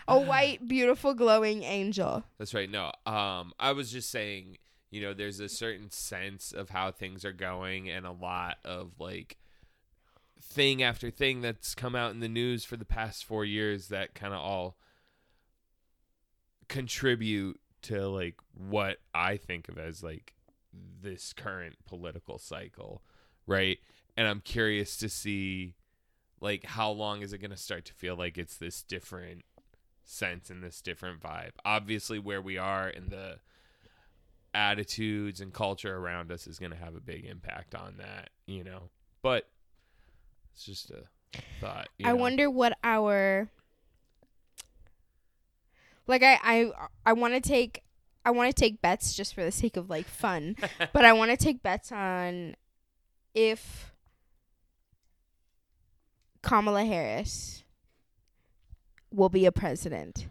a 0.08 0.20
white, 0.20 0.68
beautiful, 0.68 1.14
glowing 1.14 1.64
angel. 1.64 2.24
That's 2.40 2.54
right. 2.54 2.70
No, 2.70 2.92
um, 3.06 3.54
I 3.60 3.74
was 3.74 3.92
just 3.92 4.10
saying, 4.10 4.58
you 4.90 5.02
know, 5.02 5.14
there's 5.14 5.40
a 5.40 5.50
certain 5.50 5.92
sense 5.92 6.52
of 6.52 6.70
how 6.70 6.92
things 6.92 7.26
are 7.26 7.34
going, 7.34 7.90
and 7.90 8.06
a 8.06 8.12
lot 8.12 8.58
of 8.64 8.92
like 9.00 9.38
thing 10.42 10.82
after 10.82 11.10
thing 11.12 11.42
that's 11.42 11.76
come 11.76 11.96
out 11.96 12.12
in 12.12 12.20
the 12.20 12.28
news 12.28 12.66
for 12.66 12.76
the 12.76 12.86
past 12.86 13.24
four 13.24 13.46
years 13.46 13.88
that 13.88 14.16
kind 14.16 14.34
of 14.34 14.40
all 14.40 14.76
contribute 16.68 17.60
to 17.84 18.08
like 18.08 18.36
what 18.54 18.98
I 19.14 19.38
think 19.38 19.70
of 19.70 19.78
as 19.78 20.04
like 20.04 20.34
this 21.02 21.34
current 21.34 21.76
political 21.86 22.38
cycle, 22.38 23.02
right? 23.46 23.80
And 24.18 24.28
I'm 24.28 24.42
curious 24.42 24.98
to 24.98 25.10
see 25.10 25.76
like 26.40 26.66
how 26.66 26.90
long 26.92 27.22
is 27.22 27.34
it 27.34 27.40
going 27.40 27.52
to 27.52 27.58
start 27.58 27.86
to 27.86 27.94
feel 27.94 28.16
like 28.16 28.38
it's 28.38 28.58
this 28.58 28.82
different 28.82 29.44
sense 30.04 30.50
and 30.50 30.64
this 30.64 30.82
different 30.82 31.22
vibe. 31.22 31.52
Obviously 31.64 32.20
where 32.20 32.42
we 32.42 32.58
are 32.58 32.90
in 32.90 33.10
the 33.10 33.40
attitudes 34.54 35.40
and 35.40 35.54
culture 35.54 35.96
around 35.96 36.32
us 36.32 36.48
is 36.48 36.60
going 36.60 36.72
to 36.72 36.78
have 36.78 36.96
a 36.96 37.02
big 37.02 37.26
impact 37.26 37.76
on 37.76 37.96
that, 37.98 38.30
you 38.48 38.64
know. 38.64 38.90
But 39.22 39.48
it's 40.54 40.66
just 40.66 40.92
a 40.92 41.04
thought. 41.60 41.88
I 42.04 42.10
know? 42.10 42.16
wonder 42.16 42.50
what 42.50 42.78
our 42.84 43.50
like. 46.08 46.24
I 46.24 46.40
I 46.44 46.72
I 47.06 47.14
want 47.14 47.34
to 47.34 47.42
take 47.42 47.84
I 48.26 48.32
want 48.32 48.54
to 48.54 48.60
take 48.60 48.82
bets 48.82 49.14
just 49.14 49.34
for 49.34 49.44
the 49.44 49.52
sake 49.52 49.78
of 49.78 49.90
like 49.90 50.08
fun, 50.08 50.56
but 50.94 51.06
I 51.06 51.14
want 51.14 51.32
to 51.32 51.38
take 51.38 51.64
bets 51.64 51.92
on 51.92 52.56
if 53.34 53.92
Kamala 56.42 56.84
Harris 56.86 57.64
will 59.12 59.30
be 59.30 59.46
a 59.46 59.52
president. 59.52 60.28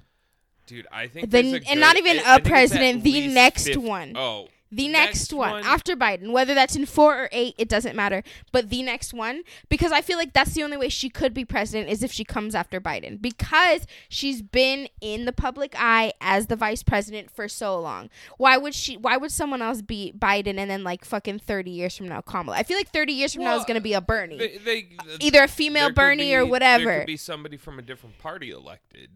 Dude, 0.66 0.86
I 0.92 1.08
think 1.08 1.32
a 1.34 1.62
and 1.68 1.80
not 1.80 1.96
even 1.96 2.18
I- 2.20 2.22
a 2.22 2.34
I 2.36 2.40
president, 2.40 3.02
the 3.02 3.26
next 3.28 3.64
50 3.66 3.80
one. 3.80 4.12
Oh, 4.16 4.48
The 4.72 4.86
next, 4.86 5.18
Next 5.18 5.32
one, 5.32 5.50
one- 5.50 5.64
after 5.64 5.96
Biden, 5.96 6.30
whether 6.30 6.54
that's 6.54 6.76
in 6.76 6.86
four 6.86 7.24
or 7.24 7.28
eight, 7.32 7.54
it 7.58 7.68
doesn't 7.68 7.96
matter. 7.96 8.22
But 8.52 8.70
the 8.70 8.82
next 8.84 9.12
one, 9.12 9.42
because 9.68 9.90
I 9.90 10.00
feel 10.00 10.16
like 10.16 10.32
that's 10.32 10.54
the 10.54 10.62
only 10.62 10.76
way 10.76 10.88
she 10.88 11.08
could 11.10 11.34
be 11.34 11.44
president 11.44 11.90
is 11.90 12.04
if 12.04 12.12
she 12.12 12.22
comes 12.24 12.54
after 12.54 12.80
Biden, 12.80 13.20
because 13.20 13.84
she's 14.08 14.42
been 14.42 14.88
in 15.00 15.24
the 15.24 15.32
public 15.32 15.74
eye 15.76 16.12
as 16.20 16.46
the 16.46 16.54
vice 16.54 16.84
president 16.84 17.32
for 17.32 17.48
so 17.48 17.80
long. 17.80 18.10
Why 18.38 18.56
would 18.56 18.74
she? 18.74 18.96
Why 18.96 19.16
would 19.16 19.32
someone 19.32 19.60
else 19.60 19.82
be 19.82 20.12
Biden 20.16 20.56
and 20.56 20.70
then 20.70 20.84
like 20.84 21.04
fucking 21.04 21.40
thirty 21.40 21.72
years 21.72 21.96
from 21.96 22.06
now, 22.06 22.20
Kamala? 22.20 22.56
I 22.56 22.62
feel 22.62 22.76
like 22.76 22.90
thirty 22.90 23.12
years 23.12 23.34
from 23.34 23.42
now 23.42 23.56
is 23.56 23.64
gonna 23.64 23.80
be 23.80 23.94
a 23.94 24.00
Bernie, 24.00 24.38
they, 24.38 24.56
they, 24.58 24.88
either 25.18 25.42
a 25.42 25.48
female 25.48 25.90
Bernie 25.90 26.32
or 26.32 26.46
whatever. 26.46 26.84
There 26.84 26.98
could 27.00 27.06
be 27.06 27.16
somebody 27.16 27.56
from 27.56 27.80
a 27.80 27.82
different 27.82 28.18
party 28.18 28.50
elected, 28.50 29.10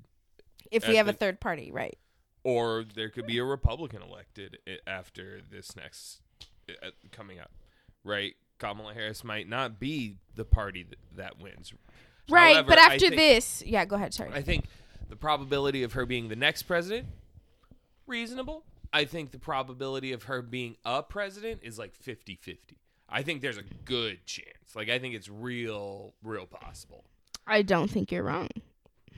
if 0.72 0.88
we 0.88 0.96
have 0.96 1.06
a 1.06 1.12
third 1.12 1.38
party, 1.40 1.70
right? 1.70 1.96
Or 2.44 2.84
there 2.94 3.08
could 3.08 3.26
be 3.26 3.38
a 3.38 3.44
Republican 3.44 4.02
elected 4.02 4.58
after 4.86 5.40
this 5.50 5.74
next 5.74 6.20
uh, 6.68 6.90
coming 7.10 7.40
up, 7.40 7.50
right? 8.04 8.34
Kamala 8.58 8.94
Harris 8.94 9.24
might 9.24 9.48
not 9.48 9.80
be 9.80 10.16
the 10.36 10.44
party 10.44 10.84
that, 10.84 10.98
that 11.16 11.42
wins. 11.42 11.72
Right, 12.30 12.54
However, 12.54 12.68
but 12.68 12.78
after 12.78 12.98
think- 12.98 13.16
this, 13.16 13.62
yeah, 13.66 13.84
go 13.84 13.96
ahead. 13.96 14.14
Sorry. 14.14 14.30
I 14.32 14.42
think 14.42 14.66
the 15.08 15.16
probability 15.16 15.82
of 15.82 15.94
her 15.94 16.06
being 16.06 16.28
the 16.28 16.36
next 16.36 16.62
president 16.62 17.08
reasonable. 18.06 18.64
I 18.92 19.06
think 19.06 19.32
the 19.32 19.38
probability 19.38 20.12
of 20.12 20.24
her 20.24 20.40
being 20.40 20.76
a 20.84 21.02
president 21.02 21.60
is 21.64 21.78
like 21.78 21.98
50-50. 21.98 22.58
I 23.08 23.22
think 23.22 23.42
there's 23.42 23.58
a 23.58 23.64
good 23.84 24.24
chance. 24.24 24.74
Like 24.76 24.88
I 24.88 24.98
think 24.98 25.14
it's 25.14 25.28
real 25.28 26.14
real 26.22 26.46
possible. 26.46 27.04
I 27.46 27.62
don't 27.62 27.90
think 27.90 28.10
you're 28.10 28.22
wrong. 28.22 28.48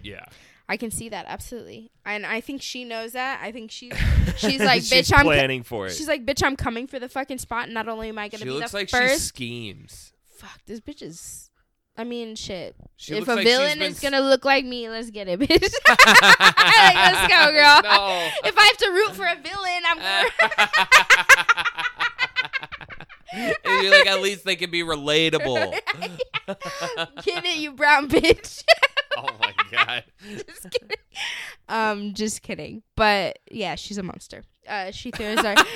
Yeah. 0.07 0.25
I 0.69 0.77
can 0.77 0.91
see 0.91 1.09
that 1.11 1.27
absolutely, 1.29 1.93
and 2.05 2.27
I 2.27 2.41
think 2.41 2.61
she 2.61 2.85
knows 2.85 3.13
that. 3.13 3.39
I 3.41 3.53
think 3.53 3.71
she's 3.71 3.93
she's 4.37 4.61
like, 4.61 4.83
She's 4.83 4.91
bitch, 5.11 5.17
I'm 5.17 5.25
planning 5.25 5.63
for 5.63 5.87
it. 5.87 5.93
she's 5.93 6.09
like, 6.09 6.27
bitch, 6.27 6.43
I'm 6.45 6.57
coming 6.57 6.89
for 6.89 6.99
the 6.99 7.09
fucking 7.09 7.39
spot. 7.39 7.67
And 7.67 7.75
not 7.75 7.89
only 7.89 8.09
am 8.09 8.19
I 8.19 8.27
gonna 8.29 8.41
she 8.41 8.45
be 8.47 8.51
looks 8.51 8.73
the 8.73 8.79
like 8.79 8.89
she 8.89 8.97
first, 8.97 9.27
schemes. 9.27 10.13
fuck, 10.37 10.59
this 10.67 10.81
bitch 10.81 11.03
is. 11.03 11.51
I 11.99 12.05
mean, 12.05 12.35
shit. 12.35 12.75
She 12.97 13.15
if 13.15 13.27
a 13.29 13.35
like 13.37 13.45
villain 13.47 13.81
is 13.81 14.01
gonna 14.01 14.21
look 14.21 14.45
like 14.45 14.65
me, 14.67 14.89
let's 14.91 15.11
get 15.11 15.29
it, 15.29 15.39
bitch. 15.41 15.49
like, 15.89 16.95
let's 16.95 17.29
go, 17.33 17.53
girl. 17.53 17.81
No. 17.85 18.29
If 18.45 18.59
I 18.59 18.65
have 18.65 18.77
to 18.79 18.91
root 18.91 19.15
for 19.15 19.25
a 19.25 19.37
villain, 19.37 19.83
I'm. 19.87 19.99
And 23.65 23.83
you're 23.83 23.91
like, 23.93 24.07
at 24.07 24.21
least 24.21 24.45
they 24.45 24.57
can 24.57 24.71
be 24.71 24.83
relatable. 24.83 25.73
Get 27.23 27.45
it, 27.45 27.59
you 27.59 27.73
brown 27.73 28.09
bitch. 28.09 28.63
God. 29.85 30.05
just 30.47 30.71
kidding. 30.71 30.97
Um, 31.69 32.15
just 32.15 32.43
kidding. 32.43 32.83
But 32.97 33.39
yeah, 33.51 33.75
she's 33.75 33.99
a 33.99 34.03
monster. 34.03 34.43
Uh, 34.69 34.91
she 34.91 35.11
throws 35.11 35.39
our. 35.45 35.55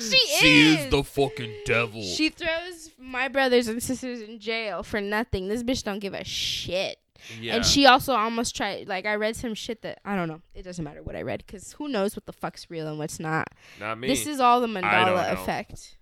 she 0.00 0.18
She 0.40 0.72
is. 0.74 0.80
is 0.84 0.90
the 0.90 1.02
fucking 1.04 1.52
devil. 1.64 2.02
She 2.02 2.28
throws 2.30 2.90
my 2.98 3.28
brothers 3.28 3.68
and 3.68 3.82
sisters 3.82 4.20
in 4.20 4.38
jail 4.38 4.82
for 4.82 5.00
nothing. 5.00 5.48
This 5.48 5.62
bitch 5.62 5.82
don't 5.84 5.98
give 5.98 6.14
a 6.14 6.24
shit. 6.24 6.98
yeah. 7.40 7.56
And 7.56 7.64
she 7.66 7.86
also 7.86 8.12
almost 8.14 8.56
tried. 8.56 8.88
Like 8.88 9.06
I 9.06 9.14
read 9.16 9.36
some 9.36 9.54
shit 9.54 9.82
that 9.82 10.00
I 10.04 10.14
don't 10.16 10.28
know. 10.28 10.40
It 10.54 10.62
doesn't 10.62 10.84
matter 10.84 11.02
what 11.02 11.16
I 11.16 11.22
read 11.22 11.44
because 11.46 11.72
who 11.72 11.88
knows 11.88 12.16
what 12.16 12.26
the 12.26 12.32
fuck's 12.32 12.70
real 12.70 12.86
and 12.88 12.98
what's 12.98 13.18
not. 13.20 13.48
Not 13.80 13.98
me. 13.98 14.08
This 14.08 14.26
is 14.26 14.40
all 14.40 14.60
the 14.60 14.66
Mandela 14.68 15.26
know. 15.26 15.32
effect. 15.42 15.96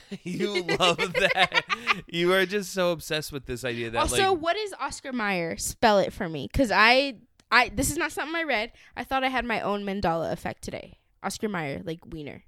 you 0.22 0.62
love 0.62 0.98
that. 0.98 1.64
you 2.06 2.32
are 2.32 2.46
just 2.46 2.72
so 2.72 2.92
obsessed 2.92 3.32
with 3.32 3.46
this 3.46 3.64
idea 3.64 3.90
that 3.90 3.98
also, 3.98 4.32
like 4.32 4.40
what 4.42 4.56
is 4.56 4.74
Oscar 4.80 5.12
Mayer? 5.12 5.56
Spell 5.56 5.98
it 5.98 6.12
for 6.12 6.28
me, 6.28 6.48
because 6.50 6.70
I, 6.70 7.16
I 7.50 7.68
this 7.70 7.90
is 7.90 7.96
not 7.96 8.12
something 8.12 8.34
I 8.36 8.42
read. 8.44 8.72
I 8.96 9.04
thought 9.04 9.24
I 9.24 9.28
had 9.28 9.44
my 9.44 9.60
own 9.60 9.84
Mandela 9.84 10.32
effect 10.32 10.62
today. 10.62 10.98
Oscar 11.22 11.48
Mayer, 11.48 11.82
like 11.84 12.00
wiener. 12.06 12.42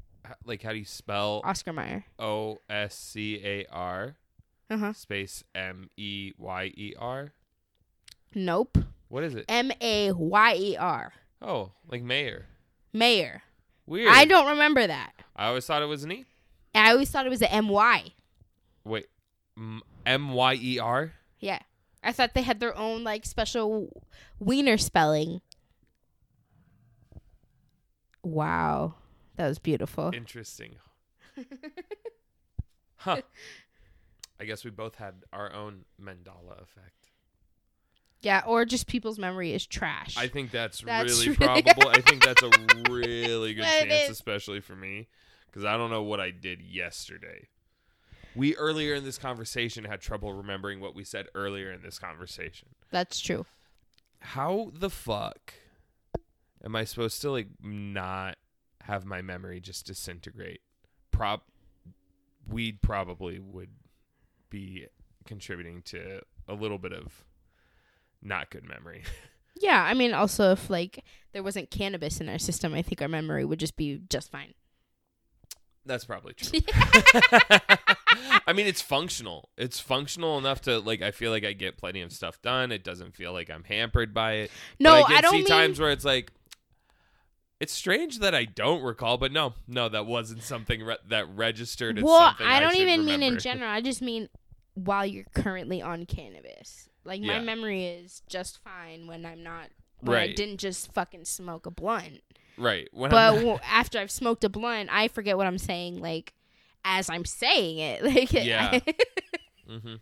like 0.44 0.62
how 0.62 0.70
do 0.72 0.78
you 0.78 0.84
spell 0.84 1.40
Oscar 1.44 1.72
Mayer. 1.72 2.04
O 2.18 2.58
S 2.68 2.94
C 2.96 3.40
A 3.44 3.66
R 3.70 4.16
Uh 4.70 4.76
huh. 4.78 4.92
space 4.92 5.44
M 5.54 5.90
E 5.96 6.32
Y 6.38 6.72
E 6.76 6.94
R? 6.98 7.32
Nope. 8.34 8.78
What 9.08 9.22
is 9.22 9.34
it? 9.34 9.44
M 9.48 9.70
A 9.80 10.10
Y 10.12 10.54
E 10.58 10.76
R. 10.76 11.12
Oh, 11.40 11.72
like 11.88 12.02
mayor. 12.02 12.46
Mayer. 12.92 13.42
Weird. 13.86 14.10
I 14.12 14.24
don't 14.24 14.48
remember 14.48 14.86
that. 14.86 15.12
I 15.36 15.46
always 15.48 15.66
thought 15.66 15.82
it 15.82 15.86
was 15.86 16.04
an 16.04 16.12
E. 16.12 16.24
I 16.75 16.90
always 16.93 17.11
thought 17.11 17.26
it 17.26 17.31
was 17.31 17.43
a 17.43 17.52
M 17.52 17.69
Y. 17.69 18.12
Wait, 18.85 19.07
M 20.07 20.33
Y 20.33 20.54
E 20.61 20.78
R. 20.78 21.12
Yeah. 21.40 21.61
I 22.02 22.12
thought 22.12 22.35
they 22.35 22.43
had 22.43 22.61
their 22.61 22.76
own 22.76 23.02
like 23.04 23.25
special 23.25 24.02
wiener 24.38 24.76
spelling. 24.76 25.40
Wow. 28.23 28.95
That 29.37 29.49
was 29.49 29.59
beautiful. 29.59 30.11
Interesting. 30.14 30.76
huh. 32.97 33.23
I 34.40 34.45
guess 34.45 34.64
we 34.64 34.71
both 34.71 34.97
had 34.97 35.14
our 35.33 35.52
own 35.52 35.85
Mandela 36.00 36.61
effect. 36.62 37.11
Yeah, 38.23 38.43
or 38.47 38.64
just 38.64 38.87
people's 38.87 39.19
memory 39.19 39.52
is 39.52 39.66
trash. 39.66 40.16
I 40.16 40.28
think 40.28 40.50
that's, 40.50 40.81
That's 40.81 41.12
really 41.26 41.37
really- 41.40 41.62
probable. 41.62 41.88
I 41.90 42.00
think 42.00 42.25
that's 42.25 42.43
a 42.43 42.50
really 42.90 43.52
good 43.54 43.64
chance, 43.64 44.11
especially 44.11 44.61
for 44.61 44.75
me, 44.75 45.09
because 45.54 45.64
I 45.64 45.76
don't 45.76 45.90
know 45.90 46.02
what 46.02 46.18
I 46.18 46.32
did 46.32 46.61
yesterday. 46.61 47.46
We 48.34 48.56
earlier 48.56 48.94
in 48.94 49.04
this 49.04 49.18
conversation 49.18 49.84
had 49.84 50.00
trouble 50.00 50.32
remembering 50.32 50.80
what 50.80 50.96
we 50.96 51.04
said 51.04 51.26
earlier 51.32 51.70
in 51.70 51.80
this 51.80 51.96
conversation. 51.96 52.70
That's 52.90 53.20
true. 53.20 53.46
How 54.18 54.73
the 54.75 54.90
fuck 54.90 55.54
am 56.64 56.75
I 56.75 56.82
supposed 56.82 57.23
to 57.23 57.30
like 57.30 57.46
not 57.62 58.37
have 58.80 59.04
my 59.04 59.23
memory 59.23 59.61
just 59.61 59.87
disintegrate? 59.87 60.61
Prop 61.12 61.44
weed 62.49 62.82
probably 62.82 63.38
would 63.38 63.70
be 64.50 64.88
contributing 65.25 65.82
to 65.82 66.23
a 66.49 66.54
little 66.54 66.78
bit 66.78 66.92
of 66.92 67.25
not 68.20 68.50
good 68.50 68.64
memory. 68.64 69.04
Yeah, 69.56 69.84
I 69.84 69.94
mean, 69.94 70.12
also 70.12 70.50
if 70.50 70.68
like 70.68 71.04
there 71.32 71.44
wasn't 71.44 71.70
cannabis 71.70 72.20
in 72.20 72.28
our 72.28 72.40
system, 72.40 72.75
I 72.75 72.82
think 72.82 73.00
our 73.00 73.06
memory 73.06 73.44
would 73.44 73.61
just 73.61 73.76
be 73.76 74.00
just 74.11 74.32
fine. 74.32 74.52
That's 75.86 76.04
probably 76.04 76.34
true. 76.34 76.60
I 78.46 78.52
mean, 78.52 78.66
it's 78.66 78.82
functional. 78.82 79.48
It's 79.56 79.80
functional 79.80 80.38
enough 80.38 80.62
to 80.62 80.78
like. 80.80 81.02
I 81.02 81.10
feel 81.10 81.30
like 81.30 81.44
I 81.44 81.52
get 81.52 81.76
plenty 81.76 82.00
of 82.00 82.12
stuff 82.12 82.40
done. 82.42 82.72
It 82.72 82.84
doesn't 82.84 83.14
feel 83.14 83.32
like 83.32 83.50
I'm 83.50 83.64
hampered 83.64 84.14
by 84.14 84.32
it. 84.34 84.50
No, 84.78 85.02
But 85.02 85.12
I, 85.12 85.16
I 85.16 85.20
don't 85.20 85.32
see 85.32 85.38
mean. 85.38 85.46
times 85.46 85.80
where 85.80 85.90
it's 85.90 86.04
like. 86.04 86.32
It's 87.60 87.72
strange 87.72 88.18
that 88.18 88.34
I 88.34 88.44
don't 88.44 88.82
recall, 88.82 89.16
but 89.16 89.32
no, 89.32 89.54
no, 89.68 89.88
that 89.88 90.06
wasn't 90.06 90.42
something 90.42 90.82
re- 90.82 90.98
that 91.08 91.26
registered. 91.34 91.98
As 91.98 92.04
well, 92.04 92.34
I 92.40 92.60
don't 92.60 92.72
should 92.72 92.82
even 92.82 93.04
mean 93.04 93.22
in 93.22 93.38
general. 93.40 93.70
I 93.70 93.80
just 93.80 94.02
mean 94.02 94.28
while 94.74 95.06
you're 95.06 95.24
currently 95.34 95.80
on 95.80 96.04
cannabis. 96.04 96.88
Like 97.04 97.20
my 97.22 97.38
memory 97.38 97.86
is 97.86 98.22
just 98.28 98.58
fine 98.62 99.06
when 99.06 99.24
I'm 99.24 99.42
not. 99.42 99.68
When 100.00 100.18
I 100.18 100.32
didn't 100.32 100.58
just 100.58 100.92
fucking 100.92 101.24
smoke 101.24 101.64
a 101.64 101.70
blunt. 101.70 102.20
Right. 102.56 102.88
When 102.92 103.11
But 103.11 103.16
I'm, 103.34 103.40
w- 103.40 103.58
after 103.68 103.99
I've 103.99 104.11
smoked 104.11 104.44
a 104.44 104.49
blunt, 104.49 104.88
I 104.92 105.08
forget 105.08 105.37
what 105.37 105.46
I'm 105.46 105.58
saying. 105.58 106.00
Like 106.00 106.32
as 106.84 107.08
I'm 107.11 107.25
saying 107.25 107.78
it. 107.78 108.02
Like 108.14 108.32
Yeah. 108.32 108.78
hmm 109.68 109.94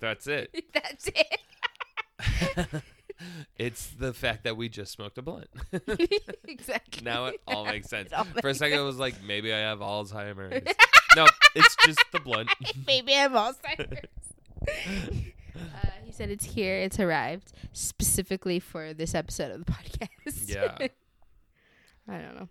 that's 0.00 0.26
it. 0.26 0.54
that's 0.74 1.08
it. 1.08 2.82
it's 3.58 3.86
the 3.98 4.12
fact 4.12 4.44
that 4.44 4.56
we 4.56 4.68
just 4.68 4.92
smoked 4.92 5.16
a 5.18 5.22
blunt. 5.22 5.48
exactly. 6.46 7.02
now 7.02 7.26
it 7.26 7.40
all 7.46 7.64
makes 7.64 7.88
sense. 7.88 8.12
It 8.12 8.14
all 8.14 8.24
For 8.24 8.40
a 8.40 8.44
makes 8.44 8.58
second, 8.58 8.78
I 8.78 8.82
was 8.82 8.98
like, 8.98 9.22
maybe 9.22 9.52
I 9.54 9.58
have 9.58 9.78
Alzheimer's. 9.78 10.74
no, 11.16 11.26
it's 11.54 11.76
just 11.86 12.04
the 12.12 12.20
blunt. 12.20 12.50
Maybe 12.86 13.14
I 13.14 13.18
have 13.20 13.32
Alzheimer's. 13.32 14.08
uh, 15.56 15.90
he 16.04 16.12
said 16.12 16.30
it's 16.30 16.44
here. 16.44 16.76
It's 16.78 17.00
arrived 17.00 17.52
specifically 17.72 18.60
for 18.60 18.92
this 18.92 19.14
episode 19.14 19.50
of 19.50 19.64
the 19.64 19.72
podcast. 19.72 20.54
Yeah. 20.54 20.88
I 22.08 22.18
don't 22.18 22.34
know, 22.36 22.48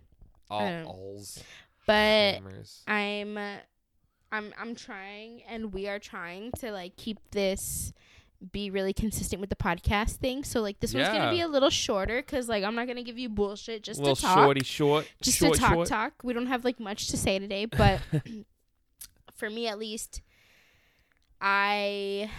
All 0.50 0.60
I 0.60 0.70
don't- 0.70 0.86
alls. 0.86 1.42
but. 1.86 2.40
I'm, 2.86 3.36
uh, 3.38 3.56
I'm, 4.32 4.52
I'm 4.58 4.74
trying, 4.74 5.42
and 5.48 5.72
we 5.72 5.88
are 5.88 5.98
trying 5.98 6.50
to 6.58 6.72
like 6.72 6.96
keep 6.96 7.18
this 7.30 7.92
be 8.52 8.68
really 8.70 8.92
consistent 8.92 9.40
with 9.40 9.48
the 9.48 9.56
podcast 9.56 10.16
thing. 10.16 10.44
So 10.44 10.60
like 10.60 10.78
this 10.80 10.92
one's 10.92 11.06
Yeah. 11.06 11.16
gonna 11.16 11.30
be 11.30 11.40
a 11.40 11.48
little 11.48 11.70
shorter 11.70 12.20
because 12.20 12.48
like 12.50 12.64
I'm 12.64 12.74
not 12.74 12.86
gonna 12.86 13.02
give 13.02 13.18
you 13.18 13.30
bullshit 13.30 13.82
just 13.82 13.98
little 13.98 14.14
to 14.14 14.22
talk. 14.22 14.36
shorty 14.36 14.62
short. 14.62 15.08
just 15.22 15.38
short, 15.38 15.54
to 15.54 15.60
talk 15.60 15.72
short. 15.72 15.88
talk. 15.88 16.12
We 16.22 16.34
don't 16.34 16.46
have 16.46 16.62
like 16.64 16.78
much 16.78 17.08
to 17.08 17.16
say 17.16 17.38
today, 17.38 17.64
but 17.64 18.00
for 19.36 19.48
me 19.48 19.68
at 19.68 19.78
least, 19.78 20.20
I 21.40 22.30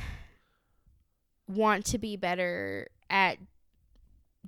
want 1.47 1.85
to 1.87 1.97
be 1.97 2.15
better 2.15 2.89
at 3.09 3.37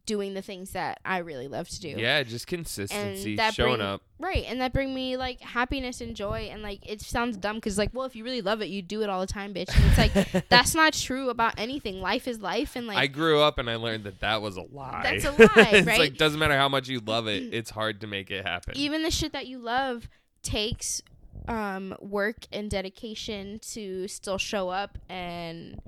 doing 0.09 0.33
the 0.33 0.41
things 0.41 0.71
that 0.71 0.99
I 1.05 1.19
really 1.19 1.47
love 1.47 1.69
to 1.69 1.79
do. 1.79 1.89
Yeah, 1.89 2.23
just 2.23 2.47
consistency, 2.47 3.37
showing 3.53 3.75
bring- 3.75 3.81
up. 3.81 4.01
Right, 4.17 4.43
and 4.47 4.59
that 4.59 4.73
bring 4.73 4.95
me 4.95 5.17
like 5.17 5.39
happiness 5.39 6.01
and 6.01 6.15
joy, 6.15 6.49
and 6.51 6.63
like 6.63 6.79
it 6.89 6.99
sounds 6.99 7.37
dumb 7.37 7.57
because 7.57 7.77
like, 7.77 7.91
well, 7.93 8.07
if 8.07 8.15
you 8.15 8.23
really 8.23 8.41
love 8.41 8.63
it, 8.63 8.69
you 8.69 8.81
do 8.81 9.03
it 9.03 9.09
all 9.09 9.21
the 9.21 9.27
time, 9.27 9.53
bitch. 9.53 9.69
And 9.75 9.85
it's 9.85 9.97
like 9.99 10.47
that's 10.49 10.73
not 10.73 10.93
true 10.93 11.29
about 11.29 11.59
anything. 11.59 12.01
Life 12.01 12.27
is 12.27 12.39
life, 12.39 12.75
and 12.75 12.87
like 12.87 12.97
I 12.97 13.05
grew 13.05 13.39
up 13.39 13.59
and 13.59 13.69
I 13.69 13.75
learned 13.75 14.05
that 14.05 14.19
that 14.21 14.41
was 14.41 14.57
a 14.57 14.63
lie. 14.63 15.01
That's 15.03 15.25
a 15.25 15.31
lie, 15.31 15.69
it's 15.73 15.87
right? 15.87 15.99
like 15.99 16.17
doesn't 16.17 16.39
matter 16.39 16.57
how 16.57 16.69
much 16.69 16.89
you 16.89 17.01
love 17.01 17.27
it, 17.27 17.43
it's 17.53 17.69
hard 17.69 18.01
to 18.01 18.07
make 18.07 18.31
it 18.31 18.43
happen. 18.47 18.75
even 18.75 19.03
the 19.03 19.11
shit 19.11 19.31
that 19.33 19.45
you 19.45 19.59
love 19.59 20.09
takes 20.41 21.03
um 21.47 21.95
work 21.99 22.37
and 22.51 22.69
dedication 22.71 23.59
to 23.59 24.07
still 24.07 24.37
show 24.39 24.69
up 24.69 24.97
and 25.07 25.79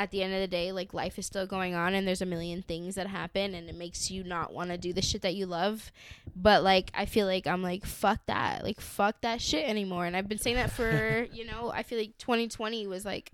at 0.00 0.10
the 0.12 0.22
end 0.22 0.32
of 0.32 0.40
the 0.40 0.48
day 0.48 0.72
like 0.72 0.94
life 0.94 1.18
is 1.18 1.26
still 1.26 1.46
going 1.46 1.74
on 1.74 1.92
and 1.92 2.08
there's 2.08 2.22
a 2.22 2.26
million 2.26 2.62
things 2.62 2.94
that 2.94 3.06
happen 3.06 3.54
and 3.54 3.68
it 3.68 3.74
makes 3.74 4.10
you 4.10 4.24
not 4.24 4.50
want 4.50 4.70
to 4.70 4.78
do 4.78 4.94
the 4.94 5.02
shit 5.02 5.20
that 5.20 5.34
you 5.34 5.44
love. 5.44 5.92
But 6.34 6.62
like 6.62 6.90
i 6.94 7.04
feel 7.04 7.26
like 7.26 7.46
i'm 7.46 7.62
like 7.62 7.84
fuck 7.84 8.24
that. 8.24 8.64
Like 8.64 8.80
fuck 8.80 9.20
that 9.20 9.42
shit 9.42 9.68
anymore. 9.68 10.06
And 10.06 10.16
i've 10.16 10.26
been 10.26 10.38
saying 10.38 10.56
that 10.56 10.70
for 10.70 11.26
you 11.32 11.44
know 11.44 11.70
i 11.74 11.82
feel 11.82 11.98
like 11.98 12.16
2020 12.16 12.86
was 12.86 13.04
like 13.04 13.30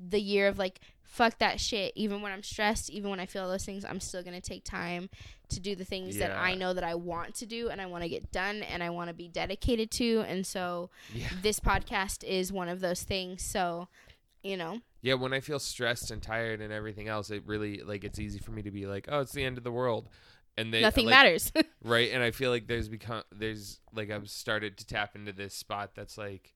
the 0.00 0.18
year 0.18 0.48
of 0.48 0.58
like 0.58 0.80
fuck 1.02 1.38
that 1.38 1.60
shit. 1.60 1.92
Even 1.96 2.22
when 2.22 2.32
i'm 2.32 2.42
stressed 2.42 2.88
even 2.88 3.10
when 3.10 3.20
i 3.20 3.26
feel 3.26 3.46
those 3.46 3.66
things 3.66 3.84
i'm 3.84 4.00
still 4.00 4.22
gonna 4.22 4.40
take 4.40 4.64
time 4.64 5.10
to 5.50 5.60
do 5.60 5.76
the 5.76 5.84
things 5.84 6.16
that 6.16 6.32
i 6.32 6.54
know 6.54 6.72
that 6.72 6.82
i 6.82 6.94
want 6.94 7.34
to 7.34 7.46
do 7.46 7.68
and 7.68 7.80
i 7.80 7.86
want 7.86 8.02
to 8.02 8.08
get 8.08 8.32
done 8.32 8.62
and 8.64 8.82
i 8.82 8.88
want 8.88 9.08
to 9.08 9.14
be 9.14 9.28
dedicated 9.28 9.90
to. 9.90 10.24
And 10.26 10.46
so 10.46 10.88
yeah. 11.12 11.28
this 11.42 11.60
podcast 11.60 12.24
is 12.24 12.50
one 12.54 12.70
of 12.70 12.80
those 12.80 13.02
things. 13.02 13.42
So 13.42 13.88
you 14.42 14.56
know 14.56 14.80
Yeah, 15.06 15.14
when 15.14 15.32
I 15.32 15.38
feel 15.38 15.60
stressed 15.60 16.10
and 16.10 16.20
tired 16.20 16.60
and 16.60 16.72
everything 16.72 17.06
else, 17.06 17.30
it 17.30 17.44
really 17.46 17.80
like 17.80 18.02
it's 18.02 18.18
easy 18.18 18.40
for 18.40 18.50
me 18.50 18.62
to 18.62 18.72
be 18.72 18.86
like, 18.86 19.06
"Oh, 19.08 19.20
it's 19.20 19.30
the 19.30 19.44
end 19.44 19.56
of 19.56 19.62
the 19.62 19.70
world," 19.70 20.08
and 20.58 20.74
they 20.74 20.80
nothing 20.80 21.06
like, 21.06 21.12
matters 21.12 21.52
right? 21.84 22.10
And 22.12 22.24
I 22.24 22.32
feel 22.32 22.50
like 22.50 22.66
there's 22.66 22.88
become 22.88 23.22
there's 23.30 23.78
like 23.94 24.10
I've 24.10 24.28
started 24.28 24.76
to 24.78 24.84
tap 24.84 25.14
into 25.14 25.32
this 25.32 25.54
spot 25.54 25.92
that's 25.94 26.18
like, 26.18 26.54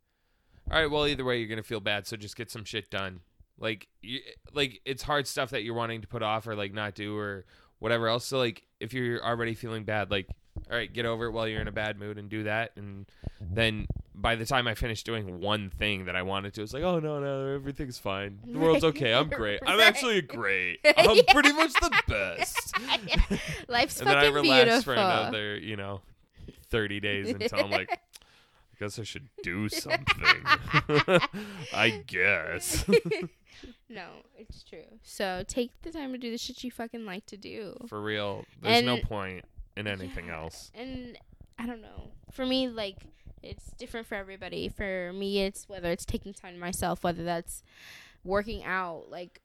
all 0.68 0.80
right, 0.80 0.90
well, 0.90 1.06
either 1.06 1.24
way, 1.24 1.38
you're 1.38 1.46
gonna 1.46 1.62
feel 1.62 1.78
bad, 1.78 2.08
so 2.08 2.16
just 2.16 2.34
get 2.34 2.50
some 2.50 2.64
shit 2.64 2.90
done. 2.90 3.20
Like, 3.56 3.86
you, 4.02 4.18
like 4.52 4.80
it's 4.84 5.04
hard 5.04 5.28
stuff 5.28 5.50
that 5.50 5.62
you're 5.62 5.74
wanting 5.74 6.00
to 6.00 6.08
put 6.08 6.24
off 6.24 6.48
or 6.48 6.56
like 6.56 6.74
not 6.74 6.96
do 6.96 7.16
or 7.16 7.44
whatever 7.78 8.08
else. 8.08 8.24
So 8.24 8.36
like, 8.36 8.64
if 8.80 8.92
you're 8.92 9.24
already 9.24 9.54
feeling 9.54 9.84
bad, 9.84 10.10
like, 10.10 10.26
all 10.70 10.76
right, 10.76 10.92
get 10.92 11.04
over 11.06 11.26
it 11.26 11.32
while 11.32 11.48
you're 11.48 11.60
in 11.60 11.68
a 11.68 11.72
bad 11.72 11.98
mood 11.98 12.18
and 12.18 12.28
do 12.28 12.44
that, 12.44 12.72
and 12.76 13.06
then 13.40 13.86
by 14.14 14.34
the 14.36 14.44
time 14.44 14.66
I 14.68 14.74
finished 14.74 15.06
doing 15.06 15.40
one 15.40 15.70
thing 15.70 16.04
that 16.04 16.14
I 16.16 16.22
wanted 16.22 16.54
to, 16.54 16.62
it's 16.62 16.72
like, 16.74 16.82
oh 16.82 16.98
no, 17.00 17.18
no, 17.20 17.54
everything's 17.54 17.98
fine. 17.98 18.38
The 18.46 18.58
world's 18.58 18.84
okay. 18.84 19.14
I'm 19.14 19.28
great. 19.30 19.60
I'm 19.66 19.80
actually 19.80 20.20
great. 20.22 20.78
I'm 20.96 21.16
Yeah. 21.16 21.22
pretty 21.32 21.52
much 21.52 21.72
the 21.74 22.02
best. 22.08 22.74
life's 23.68 24.00
and 24.00 24.08
then 24.10 24.16
I 24.18 24.22
fucking 24.22 24.34
relax 24.34 24.64
beautiful 24.64 24.82
for 24.82 24.92
another, 24.94 25.56
you 25.56 25.76
know, 25.76 26.02
30 26.68 27.00
days 27.00 27.30
until 27.30 27.60
I'm 27.64 27.70
like, 27.70 27.90
I 27.90 27.96
guess 28.78 28.98
I 28.98 29.02
should 29.02 29.28
do 29.42 29.68
something. 29.68 30.04
I 31.72 32.02
guess. 32.06 32.84
no 33.90 34.06
it's 34.38 34.62
true 34.62 34.84
so 35.02 35.44
take 35.46 35.70
the 35.82 35.90
time 35.90 36.12
to 36.12 36.18
do 36.18 36.30
the 36.30 36.38
shit 36.38 36.62
you 36.64 36.70
fucking 36.70 37.04
like 37.04 37.26
to 37.26 37.36
do 37.36 37.74
For 37.88 38.00
real. 38.00 38.44
There's 38.62 38.82
no 38.84 38.98
point 38.98 39.44
in 39.80 39.86
anything 39.86 40.26
Yeah, 40.26 40.42
else. 40.42 40.70
And 40.74 41.18
I 41.58 41.66
don't 41.66 41.82
know. 41.82 42.12
For 42.30 42.46
me, 42.46 42.68
like 42.68 42.96
it's 43.42 43.72
different 43.78 44.06
for 44.06 44.14
everybody. 44.14 44.68
For 44.68 45.12
me, 45.12 45.42
it's 45.42 45.68
whether 45.68 45.90
it's 45.90 46.04
taking 46.04 46.34
time 46.34 46.54
to 46.54 46.60
myself, 46.60 47.02
whether 47.02 47.24
that's 47.24 47.62
working 48.24 48.64
out, 48.64 49.06
like 49.10 49.40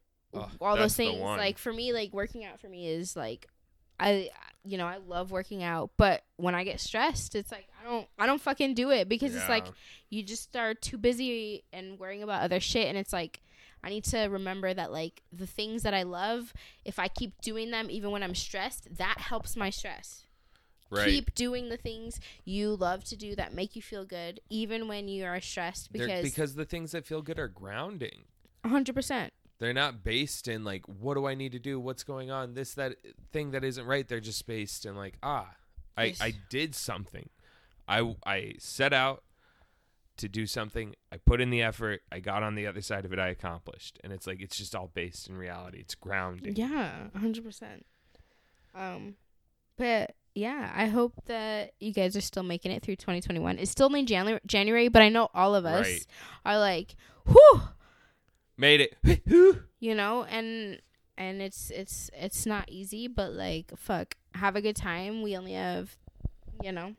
all 0.61 0.75
those 0.75 0.95
things. 0.95 1.19
Like 1.21 1.57
for 1.57 1.73
me, 1.73 1.93
like 1.93 2.13
working 2.13 2.45
out 2.45 2.59
for 2.59 2.67
me 2.67 2.87
is 2.87 3.15
like 3.15 3.47
I 3.99 4.29
you 4.63 4.77
know, 4.77 4.87
I 4.87 4.97
love 4.97 5.29
working 5.29 5.61
out, 5.63 5.91
but 5.95 6.23
when 6.37 6.55
I 6.55 6.63
get 6.63 6.79
stressed, 6.79 7.35
it's 7.35 7.51
like 7.51 7.67
I 7.81 7.89
don't 7.89 8.07
I 8.17 8.25
don't 8.25 8.41
fucking 8.41 8.73
do 8.73 8.91
it 8.91 9.07
because 9.07 9.35
it's 9.35 9.49
like 9.49 9.65
you 10.09 10.23
just 10.23 10.55
are 10.55 10.73
too 10.73 10.97
busy 10.97 11.63
and 11.71 11.99
worrying 11.99 12.23
about 12.23 12.41
other 12.41 12.59
shit 12.59 12.87
and 12.87 12.97
it's 12.97 13.13
like 13.13 13.41
I 13.83 13.89
need 13.89 14.03
to 14.05 14.23
remember 14.25 14.73
that 14.73 14.91
like 14.91 15.21
the 15.31 15.45
things 15.45 15.83
that 15.83 15.93
I 15.93 16.03
love, 16.03 16.53
if 16.83 16.97
I 16.97 17.07
keep 17.07 17.39
doing 17.41 17.69
them 17.69 17.87
even 17.91 18.09
when 18.09 18.23
I'm 18.23 18.33
stressed, 18.33 18.97
that 18.97 19.19
helps 19.19 19.55
my 19.55 19.69
stress 19.69 20.24
right. 20.89 21.05
keep 21.05 21.33
doing 21.35 21.69
the 21.69 21.77
things 21.77 22.19
you 22.43 22.75
love 22.75 23.03
to 23.05 23.15
do 23.15 23.35
that 23.35 23.53
make 23.53 23.75
you 23.75 23.81
feel 23.81 24.05
good 24.05 24.39
even 24.49 24.87
when 24.87 25.07
you 25.07 25.25
are 25.25 25.39
stressed 25.41 25.91
They're- 25.91 26.07
because 26.07 26.23
because 26.23 26.55
the 26.55 26.65
things 26.65 26.91
that 26.91 27.05
feel 27.05 27.21
good 27.21 27.39
are 27.39 27.47
grounding. 27.47 28.25
100% 28.65 29.29
They're 29.59 29.73
not 29.73 30.03
based 30.03 30.47
in 30.47 30.63
like 30.63 30.85
what 30.87 31.13
do 31.15 31.27
I 31.27 31.35
need 31.35 31.51
to 31.53 31.59
do? 31.59 31.79
What's 31.79 32.03
going 32.03 32.31
on? 32.31 32.53
This 32.55 32.73
that 32.73 32.95
thing 33.31 33.51
that 33.51 33.63
isn't 33.63 33.85
right. 33.85 34.07
They're 34.07 34.19
just 34.19 34.45
based 34.47 34.85
in 34.85 34.95
like 34.95 35.17
ah, 35.23 35.51
I 35.95 36.05
Yes. 36.05 36.21
I 36.21 36.33
did 36.49 36.75
something. 36.75 37.29
I 37.87 38.15
I 38.25 38.53
set 38.59 38.91
out 38.91 39.23
to 40.17 40.27
do 40.29 40.47
something. 40.47 40.95
I 41.11 41.17
put 41.17 41.41
in 41.41 41.49
the 41.49 41.61
effort. 41.61 42.01
I 42.11 42.19
got 42.21 42.41
on 42.41 42.55
the 42.55 42.65
other 42.67 42.81
side 42.81 43.05
of 43.05 43.13
it. 43.13 43.19
I 43.19 43.27
accomplished. 43.27 43.99
And 44.03 44.11
it's 44.11 44.25
like 44.25 44.41
it's 44.41 44.57
just 44.57 44.73
all 44.75 44.89
based 44.93 45.27
in 45.27 45.37
reality. 45.37 45.79
It's 45.79 45.93
grounding. 45.95 46.55
yeah 46.55 47.07
100% 47.15 47.83
um 48.73 49.15
but 49.77 50.15
yeah 50.35 50.71
i 50.75 50.85
hope 50.85 51.13
that 51.25 51.71
you 51.79 51.91
guys 51.93 52.15
are 52.15 52.21
still 52.21 52.43
making 52.43 52.71
it 52.71 52.83
through 52.83 52.95
2021 52.95 53.57
it's 53.57 53.71
still 53.71 53.85
only 53.87 54.03
January, 54.03 54.39
January 54.45 54.87
but 54.89 55.01
i 55.01 55.09
know 55.09 55.29
all 55.33 55.55
of 55.55 55.65
us 55.65 55.87
Right. 55.87 56.05
are 56.45 56.59
like 56.59 56.95
whew 57.27 57.61
Made 58.57 58.81
it. 58.81 58.95
you 59.79 59.95
know 59.95 60.23
and 60.25 60.79
and 61.17 61.41
it's 61.41 61.71
it's 61.71 62.09
it's 62.13 62.45
not 62.45 62.69
easy 62.69 63.07
but 63.07 63.31
like 63.31 63.71
fuck 63.77 64.15
have 64.33 64.55
a 64.55 64.61
good 64.61 64.75
time 64.75 65.21
we 65.23 65.35
only 65.37 65.53
have 65.53 65.97
you 66.63 66.71
know 66.71 66.93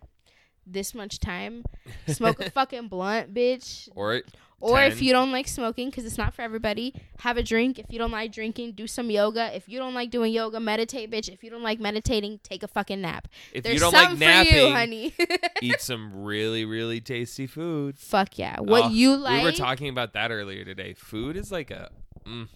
this 0.66 0.94
much 0.94 1.20
time 1.20 1.64
smoke 2.08 2.40
a 2.40 2.50
fucking 2.50 2.88
blunt 2.88 3.32
bitch. 3.32 3.88
Or 3.94 4.14
it 4.14 4.26
or 4.58 4.80
if 4.82 5.02
you 5.02 5.12
don't 5.12 5.32
like 5.32 5.46
smoking 5.48 5.90
because 5.90 6.06
it's 6.06 6.16
not 6.16 6.32
for 6.32 6.40
everybody 6.40 6.94
have 7.18 7.36
a 7.36 7.42
drink. 7.42 7.78
If 7.78 7.86
you 7.90 7.98
don't 7.98 8.10
like 8.10 8.32
drinking 8.32 8.72
do 8.72 8.86
some 8.86 9.10
yoga. 9.10 9.54
If 9.54 9.68
you 9.68 9.78
don't 9.78 9.92
like 9.94 10.10
doing 10.10 10.32
yoga 10.32 10.58
meditate 10.60 11.10
bitch. 11.10 11.28
If 11.28 11.44
you 11.44 11.50
don't 11.50 11.62
like 11.62 11.78
meditating 11.78 12.40
take 12.42 12.62
a 12.62 12.68
fucking 12.68 13.02
nap. 13.02 13.28
If 13.52 13.64
there's 13.64 13.74
you 13.74 13.80
don't 13.80 13.92
like 13.92 14.08
for 14.08 14.14
you 14.14 14.18
napping, 14.18 14.72
honey. 14.72 15.14
eat 15.62 15.80
some 15.80 16.24
really 16.24 16.64
really 16.64 17.00
tasty 17.00 17.46
food. 17.46 17.98
fuck 17.98 18.38
yeah. 18.38 18.58
What 18.60 18.84
Oh, 18.84 18.88
you 18.88 19.16
like 19.16 19.40
We 19.40 19.44
were 19.44 19.52
talking 19.52 19.88
about 19.90 20.14
that 20.14 20.30
earlier 20.30 20.64
today. 20.64 20.94
Food 20.94 21.36
is 21.36 21.52
like 21.52 21.70
a. 21.70 21.90
Mm, 22.24 22.48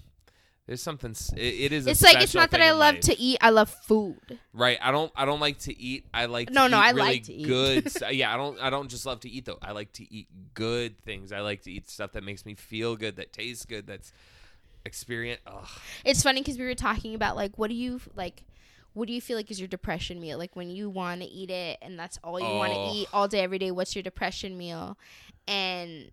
There's 0.70 0.80
something. 0.80 1.16
It, 1.36 1.40
it 1.40 1.72
is. 1.72 1.88
A 1.88 1.90
It's 1.90 2.00
like 2.00 2.22
it's 2.22 2.32
not 2.32 2.52
that 2.52 2.60
I 2.60 2.70
love 2.70 2.94
life. 2.94 3.00
to 3.06 3.18
eat. 3.18 3.38
I 3.40 3.50
love 3.50 3.68
food. 3.70 4.38
Right. 4.52 4.78
I 4.80 4.92
don't. 4.92 5.10
I 5.16 5.24
don't 5.24 5.40
like 5.40 5.58
to 5.62 5.76
eat. 5.76 6.06
I 6.14 6.26
like. 6.26 6.48
No, 6.50 6.66
to 6.66 6.68
no, 6.70 6.76
eat 6.78 6.80
I 6.80 6.90
really 6.90 7.02
like 7.08 7.22
to 7.24 7.32
eat. 7.34 7.44
good. 7.48 7.92
yeah. 8.12 8.32
I 8.32 8.36
don't. 8.36 8.56
I 8.60 8.70
don't 8.70 8.88
just 8.88 9.04
love 9.04 9.18
to 9.22 9.28
eat 9.28 9.46
though. 9.46 9.58
I 9.60 9.72
like 9.72 9.92
to 9.94 10.14
eat 10.14 10.28
good 10.54 11.02
things. 11.02 11.32
I 11.32 11.40
like 11.40 11.62
to 11.62 11.72
eat 11.72 11.90
stuff 11.90 12.12
that 12.12 12.22
makes 12.22 12.46
me 12.46 12.54
feel 12.54 12.94
good. 12.94 13.16
That 13.16 13.32
tastes 13.32 13.64
good. 13.64 13.88
That's 13.88 14.12
experience. 14.86 15.40
Ugh. 15.44 15.66
It's 16.04 16.22
funny 16.22 16.40
because 16.40 16.56
we 16.56 16.64
were 16.66 16.76
talking 16.76 17.16
about 17.16 17.34
like 17.34 17.58
what 17.58 17.68
do 17.68 17.74
you 17.74 18.00
like. 18.14 18.44
What 18.92 19.08
do 19.08 19.12
you 19.12 19.20
feel 19.20 19.36
like 19.36 19.50
is 19.50 19.58
your 19.60 19.66
depression 19.66 20.20
meal? 20.20 20.38
Like 20.38 20.54
when 20.54 20.70
you 20.70 20.88
want 20.88 21.20
to 21.22 21.26
eat 21.26 21.50
it 21.50 21.78
and 21.82 21.98
that's 21.98 22.16
all 22.22 22.38
you 22.38 22.46
want 22.46 22.72
to 22.74 22.78
Oh. 22.78 22.92
eat 22.94 23.08
all 23.12 23.26
day, 23.26 23.40
every 23.40 23.58
day. 23.58 23.72
What's 23.72 23.96
your 23.96 24.04
depression 24.04 24.56
meal? 24.56 24.96
And 25.48 26.12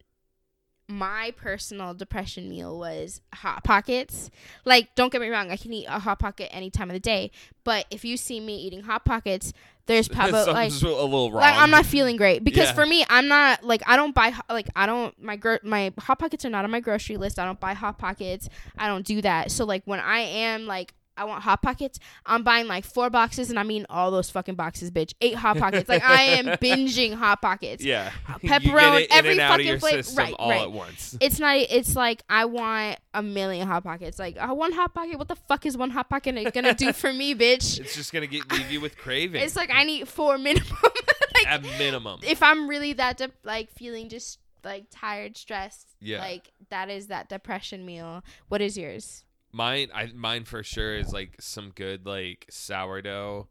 my 0.90 1.34
personal 1.36 1.94
depression 1.94 2.48
meal 2.50 2.78
was 2.80 3.22
hot 3.34 3.64
pockets. 3.64 4.30
Like, 4.64 4.96
don't 4.96 5.12
get 5.12 5.20
me 5.22 5.28
wrong, 5.30 5.52
I 5.52 5.58
can 5.58 5.74
eat 5.74 5.86
a 5.90 6.00
hot 6.00 6.20
pocket 6.20 6.50
any 6.56 6.70
time 6.70 6.90
of 6.90 6.94
the 6.94 7.00
day. 7.00 7.32
But 7.64 7.86
if 7.92 8.06
you 8.06 8.16
see 8.16 8.40
me 8.40 8.56
eating 8.58 8.82
hot 8.84 9.04
pockets, 9.04 9.52
there's 9.86 10.08
probably 10.10 10.44
like 10.54 10.72
a 10.72 10.76
little 10.86 11.32
wrong. 11.32 11.42
like 11.42 11.56
I'm 11.56 11.72
not 11.72 11.86
feeling 11.86 12.16
great 12.18 12.44
because 12.44 12.68
Yeah. 12.70 12.74
for 12.74 12.86
me 12.86 13.06
I'm 13.10 13.28
not 13.28 13.64
like 13.64 13.82
I 13.86 13.96
don't 13.96 14.14
buy 14.14 14.34
like 14.50 14.68
I 14.76 14.86
don't 14.86 15.18
my 15.22 15.36
gro- 15.38 15.60
my 15.64 15.94
hot 16.00 16.20
pockets 16.20 16.44
are 16.46 16.50
not 16.50 16.66
on 16.66 16.72
my 16.72 16.80
grocery 16.82 17.16
list. 17.18 17.40
I 17.40 17.46
don't 17.46 17.60
buy 17.60 17.74
hot 17.74 17.98
pockets. 17.98 18.50
I 18.78 18.88
don't 18.88 19.06
do 19.06 19.22
that. 19.22 19.50
So 19.52 19.64
like 19.66 19.84
when 19.86 20.00
I 20.02 20.20
am 20.20 20.66
like 20.66 20.94
I 21.18 21.26
want 21.26 21.44
hot 21.44 21.62
pockets, 21.62 22.00
I'm 22.26 22.44
buying 22.44 22.68
like 22.68 22.86
four 22.86 23.10
boxes 23.10 23.50
and 23.50 23.60
I 23.60 23.64
mean 23.64 23.86
all 23.90 24.12
those 24.12 24.30
fucking 24.30 24.56
boxes, 24.56 24.92
bitch. 24.92 25.14
Eight 25.22 25.36
hot 25.36 25.58
pockets. 25.58 25.90
Like 25.90 26.04
I 26.04 26.24
am 26.24 26.46
binging 26.62 27.14
hot 27.14 27.42
pockets. 27.42 27.84
Yeah. 27.84 28.12
Pepperoni, 28.28 29.00
get 29.00 29.02
it 29.02 29.12
in 29.12 29.18
every 29.18 29.32
and 29.32 29.40
out 29.42 29.60
of 29.60 29.66
fucking 29.66 29.80
flavor- 29.80 30.12
right, 30.16 30.34
all 30.38 30.50
right. 30.50 30.62
at 30.62 30.72
once. 30.72 31.18
It's 31.20 31.40
not. 31.40 31.56
It's 31.58 31.96
like 31.96 32.24
I 32.30 32.46
want 32.46 33.00
a 33.14 33.22
million 33.24 33.68
hot 33.68 33.84
pockets. 33.84 34.20
Like 34.20 34.38
uh, 34.40 34.54
one 34.54 34.72
hot 34.72 34.94
pocket. 34.94 35.18
What 35.18 35.28
the 35.28 35.36
fuck 35.36 35.66
is 35.66 35.76
one 35.78 35.90
hot 35.90 36.10
pocket 36.10 36.54
gonna 36.54 36.74
do 36.74 36.94
for 36.94 37.12
me, 37.12 37.34
bitch? 37.36 37.80
It's 37.80 37.96
just 37.96 38.14
gonna 38.14 38.28
get 38.28 38.52
leave 38.52 38.72
you 38.72 38.82
with 38.82 38.98
craving. 39.04 39.42
It's 39.42 39.56
like 39.56 39.70
I 39.74 39.84
need 39.84 40.08
four 40.08 40.38
minimum. 40.38 40.68
like, 41.34 41.48
at 41.48 41.64
minimum. 41.64 42.20
if 42.24 42.42
I'm 42.44 42.68
really 42.68 42.94
that 42.94 43.18
de- 43.18 43.32
like 43.44 43.72
feeling 43.72 44.10
just 44.10 44.40
like 44.64 44.86
tired, 44.92 45.38
stressed, 45.38 45.88
Yeah. 46.02 46.20
like 46.20 46.52
that 46.70 46.90
is 46.90 47.08
that 47.08 47.30
depression 47.30 47.86
meal. 47.86 48.24
What 48.50 48.62
is 48.62 48.78
yours? 48.78 49.24
Mine, 49.52 49.90
I 49.94 50.12
mine 50.14 50.44
for 50.44 50.64
sure 50.64 50.96
is 50.96 51.14
like 51.14 51.36
some 51.40 51.72
good 51.74 52.06
like 52.06 52.46
sourdough 52.50 53.48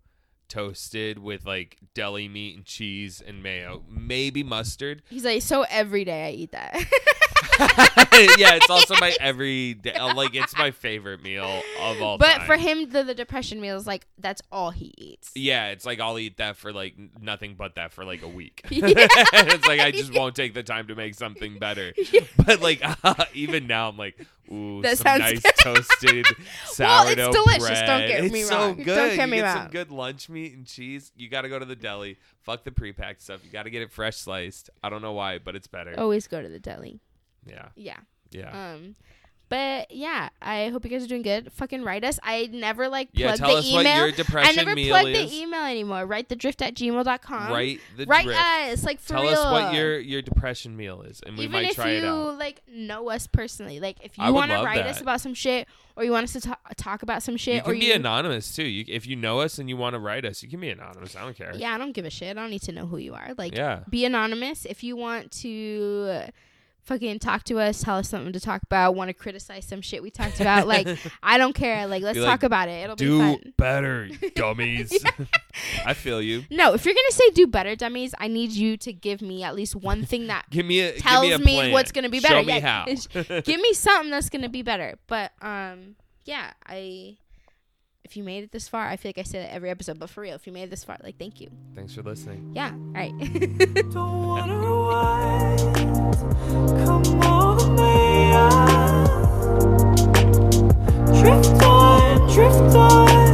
toasted 0.49 1.19
with 1.19 1.45
like 1.45 1.77
deli 1.95 2.29
meat 2.29 2.57
and 2.57 2.65
cheese 2.65 3.23
and 3.25 3.43
mayo, 3.43 3.85
maybe 3.89 4.43
mustard. 4.43 5.03
He's 5.11 5.25
like, 5.25 5.43
so 5.43 5.65
every 5.69 6.05
day 6.05 6.29
I 6.29 6.31
eat 6.31 6.53
that. 6.53 6.77
yeah, 8.39 8.55
it's 8.55 8.71
also 8.71 8.95
my 9.01 9.15
everyday 9.21 9.93
uh, 9.95 10.15
like 10.15 10.35
it's 10.35 10.57
my 10.57 10.71
favorite 10.71 11.23
meal 11.23 11.63
of 11.81 12.01
all 12.03 12.19
but 12.19 12.39
time. 12.39 12.47
for 12.47 12.57
him, 12.57 12.91
the, 12.91 13.03
the 13.03 13.15
depression 13.15 13.61
meal 13.61 13.77
is 13.77 13.87
like 13.87 14.07
that's 14.19 14.43
all 14.53 14.71
he 14.71 14.93
eats. 14.99 15.33
yeah, 15.35 15.69
it's 15.69 15.85
like 15.87 16.01
I'll 16.01 16.19
eat 16.19 16.37
that 16.39 16.57
for 16.57 16.73
like 16.73 16.95
nothing 17.21 17.55
but 17.55 17.75
that 17.77 17.93
for 17.93 18.05
like 18.05 18.23
a 18.23 18.29
week. 18.29 18.63
Yeah. 18.71 18.83
it's 18.97 19.67
like 19.67 19.81
I 19.81 19.91
just 19.91 20.13
won't 20.15 20.35
take 20.37 20.55
the 20.55 20.63
time 20.63 20.89
to 20.89 20.95
make 20.95 21.15
something 21.15 21.59
better. 21.59 21.93
But 22.45 22.61
like 22.61 22.83
even 23.35 23.67
now, 23.67 23.89
I'm 23.89 23.97
like, 23.97 24.19
ooh, 24.53 24.83
That 24.83 24.99
some 24.99 25.19
nice 25.19 25.41
good. 25.41 25.53
toasted 25.59 26.27
Well, 26.79 27.07
it's 27.09 27.17
sourdough 27.17 27.33
delicious, 27.33 27.67
bread. 27.69 27.87
don't 27.87 28.07
get 28.09 28.25
it's 28.25 28.33
me 28.33 28.43
so 28.43 28.59
wrong. 28.59 28.77
good. 28.77 28.85
Don't 28.97 29.17
get 29.17 29.29
me 29.29 29.37
get 29.39 29.43
wrong. 29.45 29.57
some 29.65 29.71
good 29.71 29.91
lunch 29.91 30.29
meat 30.29 30.55
and 30.55 30.67
cheese. 30.67 31.11
You 31.17 31.29
got 31.29 31.43
to 31.43 31.49
go 31.49 31.59
to 31.59 31.65
the 31.65 31.77
deli. 31.77 32.19
Fuck 32.43 32.65
the 32.65 32.71
pre-packed 32.73 33.23
stuff. 33.23 33.41
You 33.45 33.51
got 33.51 33.65
to 33.65 33.71
get 33.71 33.83
it 33.83 33.91
fresh 33.91 34.17
sliced. 34.19 34.71
I 34.83 34.89
don't 34.91 35.03
know 35.03 35.13
why, 35.13 35.39
but 35.39 35.57
it's 35.57 35.67
better. 35.67 35.95
Always 35.99 36.29
go 36.29 36.41
to 36.43 36.49
the 36.49 36.61
deli. 36.61 37.01
Yeah, 37.47 37.69
Yeah. 37.77 37.97
yeah. 38.31 38.73
Um, 38.75 38.97
but 39.49 39.93
yeah, 39.93 40.31
I 40.43 40.71
hope 40.71 40.83
you 40.85 40.91
guys 40.91 41.05
are 41.05 41.07
doing 41.07 41.23
good. 41.23 41.53
Fucking 41.53 41.85
write 41.85 42.03
us. 42.03 42.19
I 42.25 42.49
never 42.53 42.89
like 42.89 43.13
plug 43.13 43.21
yeah, 43.21 43.37
tell 43.37 43.51
the 43.53 43.59
us 43.59 43.65
email. 43.69 44.03
what 44.05 44.19
your 44.19 44.39
I 44.41 44.51
never 44.51 44.75
meal 44.75 44.89
plug 44.89 45.07
is. 45.07 45.31
the 45.31 45.37
email 45.37 45.63
anymore. 45.63 46.05
Write 46.05 46.29
the 46.29 46.35
drift 46.35 46.63
at 46.63 46.75
gmail.com. 46.75 47.53
Write 47.53 47.79
the 47.97 48.07
Write 48.07 48.25
drift. 48.25 48.41
us 48.41 48.83
like 48.83 48.99
for 48.99 49.13
Tell 49.13 49.23
real. 49.23 49.35
us 49.35 49.53
what 49.53 49.73
your 49.73 50.01
your 50.01 50.21
depression 50.21 50.77
meal 50.77 51.03
is, 51.03 51.21
and 51.25 51.37
we 51.39 51.45
even 51.45 51.63
might 51.63 51.75
try 51.77 51.93
you 51.93 51.99
it 51.99 52.05
out. 52.05 52.33
you 52.33 52.39
like 52.41 52.61
know 52.69 53.09
us 53.09 53.29
personally, 53.29 53.79
like 53.79 53.99
if 54.05 54.19
you 54.19 54.33
want 54.33 54.51
to 54.51 54.57
write 54.65 54.85
us 54.85 55.01
about 55.01 55.21
some 55.21 55.33
shit, 55.33 55.69
or 55.95 56.03
you 56.03 56.11
want 56.11 56.25
us 56.25 56.33
to 56.33 56.41
ta- 56.41 56.59
talk 56.77 57.05
about 57.05 57.23
some 57.23 57.37
shit, 57.37 57.55
You 57.65 57.71
or 57.71 57.75
can 57.75 57.79
be 57.79 57.87
you, 57.87 57.95
anonymous 57.95 58.53
too. 58.57 58.67
You, 58.67 58.85
if 58.89 59.07
you 59.07 59.15
know 59.15 59.39
us 59.39 59.61
and 59.61 59.69
you 59.69 59.77
want 59.77 59.95
to 59.95 60.01
write 60.01 60.25
us, 60.25 60.43
you 60.43 60.49
can 60.49 60.59
be 60.59 60.71
anonymous. 60.71 61.15
I 61.15 61.21
don't 61.21 61.37
care. 61.37 61.53
yeah, 61.55 61.73
I 61.73 61.79
don't 61.79 61.93
give 61.93 62.05
a 62.05 62.11
shit. 62.11 62.37
I 62.37 62.41
don't 62.41 62.51
need 62.51 62.63
to 62.63 62.73
know 62.73 62.87
who 62.87 62.97
you 62.97 63.15
are. 63.15 63.31
Like, 63.39 63.55
Yeah. 63.55 63.85
be 63.89 64.05
anonymous. 64.05 64.65
If 64.65 64.83
you 64.83 64.97
want 64.97 65.31
to 65.43 66.09
uh, 66.11 66.31
fucking 66.87 67.19
talk 67.19 67.45
to 67.45 67.59
us, 67.59 67.83
tell 67.83 67.97
us 67.99 68.09
something 68.09 68.33
to 68.33 68.41
talk 68.41 68.63
about, 68.63 68.95
want 68.95 69.09
to 69.09 69.13
criticize 69.15 69.65
some 69.67 69.81
shit 69.83 70.03
we 70.03 70.11
talked 70.11 70.41
about, 70.41 70.67
like 70.67 70.87
I 71.23 71.37
don't 71.37 71.53
care. 71.55 71.87
Like, 71.87 72.03
let's 72.03 72.19
Be 72.19 72.25
talk 72.25 72.43
about 72.43 72.69
it. 72.69 72.85
It'll 72.85 72.97
be 72.97 73.05
Do 73.05 73.19
fun. 73.19 73.53
better, 73.59 74.09
dummies. 74.35 75.05
I 75.85 75.93
feel 75.95 76.23
you. 76.23 76.45
No, 76.51 76.73
if 76.75 76.85
you're 76.85 76.95
gonna 76.95 77.13
say 77.13 77.31
do 77.31 77.47
better, 77.47 77.77
dummies, 77.77 78.15
I 78.19 78.29
need 78.29 78.53
you 78.53 78.77
to 78.79 78.93
give 78.93 79.21
me 79.21 79.43
at 79.43 79.55
least 79.55 79.77
one 79.77 80.07
thing 80.07 80.29
that 80.29 80.47
Give 80.51 80.65
me 80.65 80.81
a 80.81 80.93
tells 80.99 81.27
give 81.27 81.41
me, 81.45 81.63
me 81.63 81.73
what's 81.73 81.93
gonna 81.93 82.09
be 82.09 82.21
better. 82.21 82.41
Show 82.41 82.45
me 82.47 82.55
Yeah, 82.55 82.85
how. 82.85 83.41
give 83.41 83.61
me 83.61 83.73
something 83.75 84.11
that's 84.11 84.31
gonna 84.31 84.49
be 84.49 84.63
better. 84.63 84.99
But 85.07 85.33
um, 85.43 85.97
yeah, 86.25 86.53
I 86.67 87.19
if 88.07 88.17
you 88.17 88.23
made 88.23 88.45
it 88.45 88.53
this 88.53 88.69
far, 88.69 88.87
I 88.87 88.97
feel 88.97 89.09
like 89.09 89.19
I 89.19 89.25
say 89.25 89.41
that 89.41 89.53
every 89.53 89.69
episode, 89.69 89.99
but 89.99 90.09
for 90.09 90.21
real, 90.21 90.37
if 90.37 90.47
you 90.47 90.53
made 90.53 90.63
it 90.65 90.71
this 90.71 90.85
far, 90.85 90.97
like 91.03 91.19
thank 91.19 91.41
you. 91.41 91.51
Thanks 91.75 91.93
for 91.95 92.03
listening. 92.03 92.53
Yeah. 92.55 92.71
All 92.71 92.93
right. 92.95 93.13
drift 101.21 101.63
on, 101.65 102.33
drift 102.33 102.77
on. 102.77 103.26